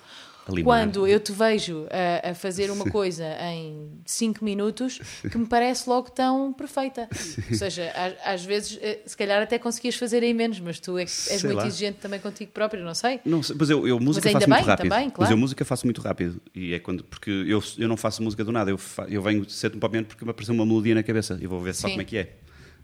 [0.48, 0.64] Limar.
[0.84, 5.88] Quando eu te vejo a, a fazer uma coisa em 5 minutos que me parece
[5.88, 7.08] logo tão perfeita.
[7.50, 10.96] Ou seja, às, às vezes, eh, se calhar até conseguias fazer em menos, mas tu
[10.98, 11.66] é és Sei muito lá.
[11.66, 13.18] exigente também contigo próprio, não sei.
[13.24, 14.88] Não mas eu, eu música ainda faço muito bem, rápido.
[14.90, 15.32] também, Mas claro.
[15.32, 16.40] eu música faço muito rápido.
[16.54, 19.48] E é quando, porque eu, eu não faço música do nada, eu, fa- eu venho
[19.50, 21.88] cedo para o momento porque me apareceu uma melodia na cabeça e vou ver só
[21.88, 21.94] Sim.
[21.94, 22.32] como é que é.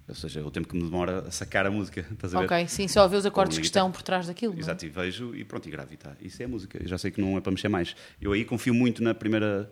[0.08, 2.44] Ou seja, o tempo que me demora a sacar a música, estás a ver?
[2.46, 4.54] Ok, sim, só ver os acordes que estão por trás daquilo.
[4.54, 4.58] é?
[4.58, 6.12] Exato, e vejo e pronto, e gravo e tá.
[6.20, 6.82] Isso é música.
[6.82, 7.94] Eu já sei que não é para mexer mais.
[8.20, 9.70] Eu aí confio muito na primeira.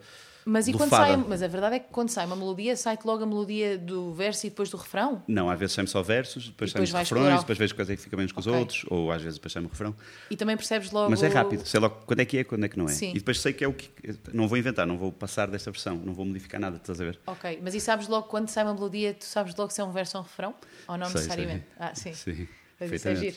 [0.51, 3.23] Mas e quando sai, mas a verdade é que quando sai uma melodia, sai-te logo
[3.23, 5.23] a melodia do verso e depois do refrão?
[5.29, 7.39] Não, às vezes sai só versos, depois saem refrões, explorar.
[7.39, 8.59] depois vejo quais é que fica menos com os Ok.
[8.59, 9.95] outros, ou às vezes depois sai o refrão.
[10.29, 11.09] E também percebes logo.
[11.09, 12.93] Mas é rápido, sei logo quando é que é, quando é que não é.
[12.93, 13.11] Sim.
[13.11, 13.89] E depois sei que é o que.
[14.33, 17.21] Não vou inventar, não vou passar desta versão, não vou modificar nada, estás a ver?
[17.29, 19.93] Ok, mas e sabes logo quando sai uma melodia, tu sabes logo se é um
[19.93, 20.55] verso ou um refrão?
[20.89, 21.65] Ou não Sei, necessariamente?
[21.65, 21.73] sei.
[21.79, 22.13] Ah, sim.
[22.13, 22.49] Sim,
[22.81, 23.37] Mas isso é giro.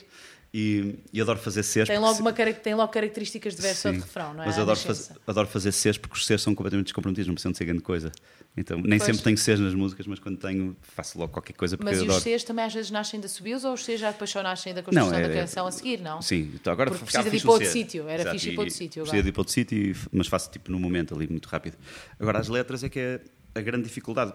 [0.55, 1.87] E, e adoro fazer Cs.
[1.87, 4.45] Tem logo, se- uma, tem logo características de verso ou de refrão, não é?
[4.45, 7.57] Mas adoro, fazer, adoro fazer Cs porque os Cs são completamente descomprometidos, não precisam de
[7.57, 8.11] ser grande coisa.
[8.55, 9.03] Então, nem Pois.
[9.03, 12.17] sempre tenho Cs nas músicas, mas quando tenho, faço logo qualquer coisa porque Mas adoro.
[12.19, 14.75] os Cs também às vezes nascem da subios ou os Cs já depois só nascem
[14.75, 16.21] da construção Não, é- da canção a seguir, não?
[16.21, 18.55] Sim, então agora Porque precisa de ir para outro sítio, era Exato, fixe ir e-
[18.55, 21.25] para outro sítio Precisa de ir para outro sítio, mas faço tipo no momento ali,
[21.27, 21.77] muito rápido.
[22.19, 23.21] Agora as letras é que é
[23.55, 24.33] a grande dificuldade,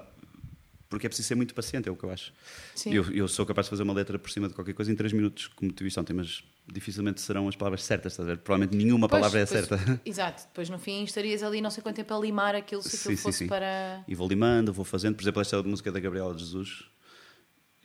[0.89, 2.33] porque é preciso ser muito paciente, é o que eu acho.
[2.75, 2.95] Sim.
[2.95, 5.13] Eu, eu sou capaz de fazer uma letra por cima de qualquer coisa em 3
[5.13, 8.39] minutos, como tu viste ontem, mas dificilmente serão as palavras certas, estás a ver?
[8.39, 10.01] Provavelmente nenhuma Pois, palavra é depois- certa.
[10.05, 13.11] Exato, depois no fim estarias ali não sei quanto tempo a limar aquilo se aquilo
[13.11, 13.47] Sim, sim, fosse sim.
[13.47, 14.03] para.
[14.09, 15.15] E vou limando, vou fazendo.
[15.17, 16.85] Por exemplo, esta música da Gabriela de Jesus.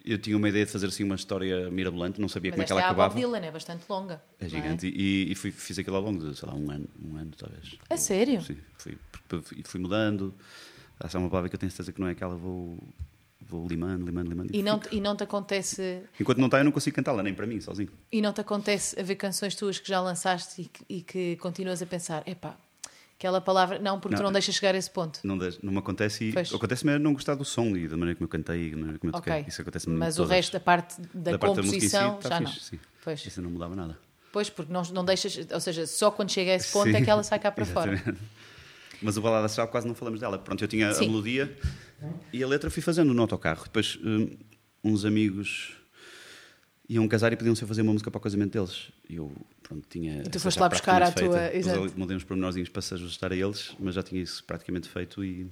[0.06, 2.66] eu tinha uma ideia de fazer assim uma história mirabolante, não sabia Mas como é
[2.66, 3.16] que ela é acabava.
[3.16, 4.22] Dylan, é bastante longa.
[4.40, 4.88] É não gigante.
[4.88, 7.76] E, e fui- fiz aquilo ao longo de, sei lá, um ano, um ano talvez.
[7.90, 8.42] A sério?
[8.42, 8.98] Sim, fui,
[9.66, 10.34] fui mudando.
[11.04, 12.78] Essa é uma palavra que eu tenho certeza que não é aquela, vou,
[13.42, 14.56] vou limando, limando, limando.
[14.56, 17.34] E não, te- e não te acontece Enquanto não está, eu não consigo cantá-la, nem
[17.34, 17.90] para mim, sozinho.
[18.12, 21.82] e não te acontece haver canções tuas que já lançaste e que, e que continuas
[21.82, 22.56] a pensar, epá,
[23.18, 24.26] aquela palavra, não, porque tu Não.
[24.28, 25.20] não deixas chegar a esse ponto.
[25.24, 26.54] Não, não me acontece e Pois.
[26.54, 29.00] acontece-me é não gostar do som e da maneira como eu cantei e da maneira
[29.00, 29.34] como eu toquei.
[29.34, 29.46] Ok.
[29.48, 32.38] Isso acontece Mas o resto da parte da, da parte da si, composição está já
[32.40, 32.80] fixe, não.
[32.80, 32.80] sim.
[33.04, 33.26] Pois.
[33.26, 33.98] Isso não mudava nada.
[34.32, 37.04] Pois, porque não, não deixas, ou seja, só quando chega a esse ponto é Sim.
[37.04, 38.02] que ela sai cá para fora.
[39.04, 40.40] Mas o Balada Astral quase não falamos dela.
[40.40, 41.06] Pronto, eu tinha Sim.
[41.06, 41.58] a melodia
[42.32, 43.64] e a letra fui fazendo no autocarro.
[43.66, 44.30] Depois hum,
[44.84, 45.76] uns amigos
[46.88, 48.92] iam casar e pediam-se a fazer uma música para o casamento deles.
[49.10, 49.32] E eu,
[49.62, 50.24] pronto, tinha.
[50.24, 51.94] tu essa foste lá buscar a tua- exato.
[51.98, 55.48] Mudei uns pormenorzinhos para se ajustar a eles, mas já tinha isso praticamente feito e.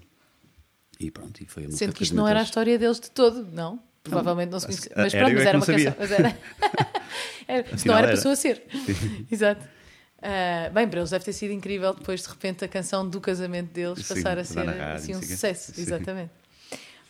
[0.99, 3.09] E pronto, e foi a música Sendo que isto não era a história deles de
[3.09, 3.81] todo, não?
[4.03, 4.91] Provavelmente não se conhecia.
[4.95, 5.95] Mas pronto, é mas era não uma canção.
[5.97, 6.37] Mas era.
[7.85, 8.15] não era, era.
[8.15, 8.63] passou a ser.
[9.31, 9.67] Exato.
[10.21, 13.71] Ah, bem, para eles deve ter sido incrível depois de repente a canção do casamento
[13.73, 15.73] deles Sim, passar a ser rádio, assim, um sucesso.
[15.73, 15.81] Sim.
[15.81, 16.31] Exatamente.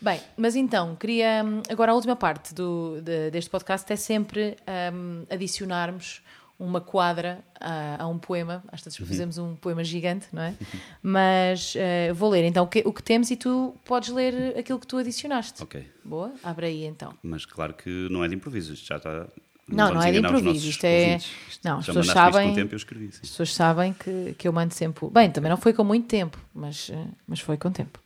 [0.02, 1.44] Bem, mas então, queria.
[1.70, 4.56] Agora, a última parte do, de- deste podcast é sempre
[4.94, 6.24] hum, adicionarmos
[6.58, 8.64] uma quadra a, a um poema.
[8.72, 8.86] Às Uhum.
[8.86, 10.56] vezes fazemos um poema gigante, não é?
[11.04, 14.80] Mas eh, vou ler então o que, o que temos e tu podes ler aquilo
[14.80, 15.62] que tu adicionaste.
[15.62, 15.88] Ok.
[16.04, 16.32] Boa?
[16.44, 17.14] Abre aí então.
[17.24, 19.28] Mas claro que não é de improviso, já está.
[19.76, 21.20] Não, vamos não é de improviso, isto é-
[21.64, 23.06] não, as já pessoas sabem- com tempo eu escrevi.
[23.12, 23.20] sim.
[23.24, 25.08] As pessoas sabem que, que eu mando sempre.
[25.10, 28.00] Bem, também não foi com muito tempo, mas, eh, mas foi com tempo.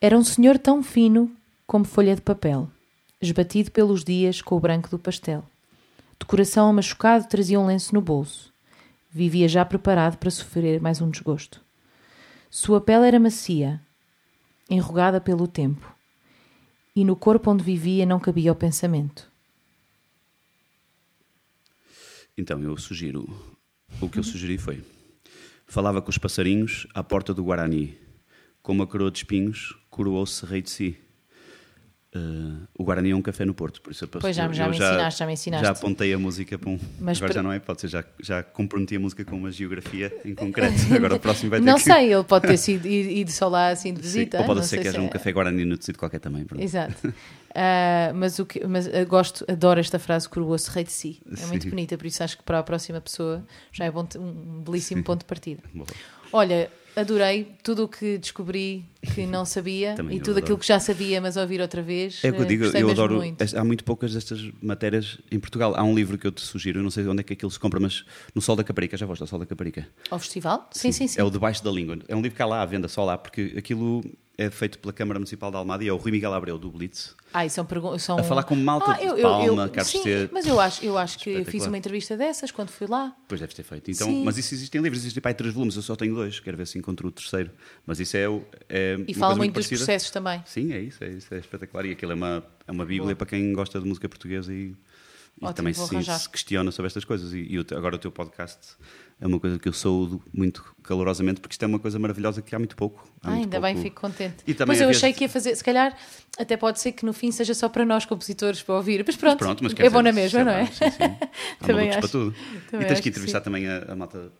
[0.00, 1.30] Era um senhor tão fino
[1.66, 2.68] como folha de papel,
[3.20, 5.44] esbatido pelos dias com o branco do pastel.
[6.18, 8.52] De coração machucado, trazia um lenço no bolso.
[9.10, 11.60] Vivia já preparado para sofrer mais um desgosto.
[12.50, 13.80] Sua pele era macia,
[14.70, 15.94] enrugada pelo tempo,
[16.94, 19.26] e no corpo onde vivia não cabia o pensamento.
[22.38, 23.28] Então, eu sugiro.
[24.00, 24.80] O que eu sugeri foi.
[25.66, 27.98] Falava com os passarinhos à porta do Guarani.
[28.62, 30.96] Com uma coroa de espinhos, coroou-se rei de si.
[32.16, 34.66] Uh, o Guarani é um café no Porto, por isso eu, Pois já- eu já
[34.66, 35.66] me ensinaste, já me ensinaste.
[35.66, 36.78] Já apontei a música para um.
[36.98, 39.52] Mas agora para- já não é, pode ser, já, já comprometi a música com uma
[39.52, 40.72] geografia em concreto.
[40.96, 41.82] Agora o próximo vai ter Não que.
[41.82, 44.38] sei, ele pode ter sido ido só lá assim de Sim, visita.
[44.38, 46.44] Ou pode ser que haja um é- café Guarani no tecido qualquer também.
[46.46, 46.62] pronto.
[46.62, 47.12] Exato.
[47.54, 51.20] Ah, mas o que, mas eu gosto, adoro esta frase coroa-se rei de si.
[51.38, 51.70] É muito Sim.
[51.70, 55.20] bonita, por isso acho que para a próxima pessoa já é bom um belíssimo ponto
[55.20, 55.62] de partida.
[55.74, 55.86] Boa.
[56.32, 56.70] Olha,
[57.00, 58.84] adorei tudo o que descobri
[59.14, 60.44] que não sabia Também e tudo adoro.
[60.44, 62.22] aquilo que já sabia, mas ouvir outra vez.
[62.24, 63.16] É o que eu eh, digo, eu adoro.
[63.16, 63.42] muito.
[63.56, 65.74] Há muito poucas destas matérias em Portugal.
[65.76, 67.58] Há um livro que eu te sugiro, eu não sei onde é que aquilo se
[67.58, 69.86] compra, mas no Sol da Caparica, já foste ao Sol da Caparica?
[70.10, 70.68] Ao festival?
[70.72, 71.20] Sim, sim, sim.
[71.20, 71.98] É o Debaixo da Língua.
[72.08, 74.02] É um livro que há lá à venda, só lá, porque aquilo
[74.38, 77.16] é feito pela Câmara Municipal de Almada e é o Rui Miguel Abreu, do Blitz.
[77.34, 78.04] Ah, são perguntas.
[78.04, 78.16] São...
[78.20, 80.96] A falar com malta de eu- eu- Palma, eu- Carlos Sim, mas eu acho, eu
[80.96, 83.12] acho que fiz uma entrevista dessas quando fui lá.
[83.22, 83.90] Depois deves ter feito.
[83.90, 84.22] Então, Sim.
[84.24, 86.68] mas isso existem livros, existem para aí três volumes, eu só tenho dois, quero ver
[86.68, 87.50] se encontro o terceiro.
[87.84, 88.26] Mas isso é.
[88.68, 90.40] é E fala coisa muito dos processos também.
[90.46, 91.84] Sim, é isso, é isso, é espetacular.
[91.86, 93.16] E aquilo é uma, é uma bíblia Boa.
[93.16, 94.72] para quem gosta de música portuguesa e,
[95.40, 97.32] e Ótimo, também se, se questiona sobre estas coisas.
[97.32, 98.58] E, e agora o teu podcast
[99.20, 102.54] é uma coisa que eu saúdo muito calorosamente, porque isto é uma coisa maravilhosa que
[102.54, 103.08] há muito pouco.
[103.22, 104.36] Há Ah, muito ainda pouco- bem, fico contente.
[104.46, 105.96] E também Pois eu achei vezes- que ia fazer, se calhar
[106.38, 109.38] até pode ser que no fim seja só para nós compositores para ouvir, mas pronto,
[109.38, 110.66] Pronto, mas é bom dizer, na mesma, sei não lá, é?
[110.66, 111.26] Sim, sim.
[111.66, 111.98] Também acho.
[112.00, 112.34] para tudo.
[112.70, 114.32] Também e tens que entrevistar também a, a malta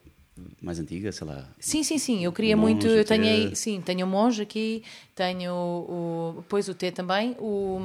[0.61, 1.47] mais antiga, sei lá.
[1.59, 2.23] Sim, sim, sim.
[2.23, 2.87] Eu queria muito.
[2.87, 4.83] Eu tenho aí, sim, tenho o Monge aqui,
[5.15, 6.33] tenho o.
[6.37, 7.79] Depois o T também, o,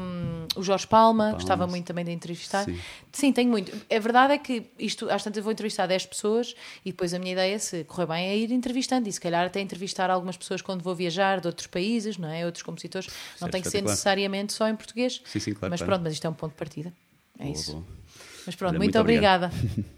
[0.57, 2.65] o Jorge Palma, Palma, gostava muito também de entrevistar.
[2.65, 2.79] Sim.
[3.13, 3.33] Sim.
[3.33, 3.73] tenho muito.
[3.95, 7.19] A verdade é que isto, às tantas, eu vou entrevistar 10 pessoas e depois a
[7.19, 10.61] minha ideia, se correr bem, é ir entrevistando e se calhar até entrevistar algumas pessoas
[10.63, 12.45] quando vou viajar de outros países, não é?
[12.45, 13.09] Outros compositores.
[13.41, 13.93] Não é tem que ser espetacular.
[13.93, 15.21] necessariamente só em português.
[15.25, 15.93] Sim, sim, claro, Mas claro.
[15.93, 16.93] pronto, mas isto é um ponto de partida.
[17.39, 17.73] É Boa, isso.
[17.73, 17.85] boa.
[18.47, 19.51] Mas pronto, Olha, muito, muito obrigada.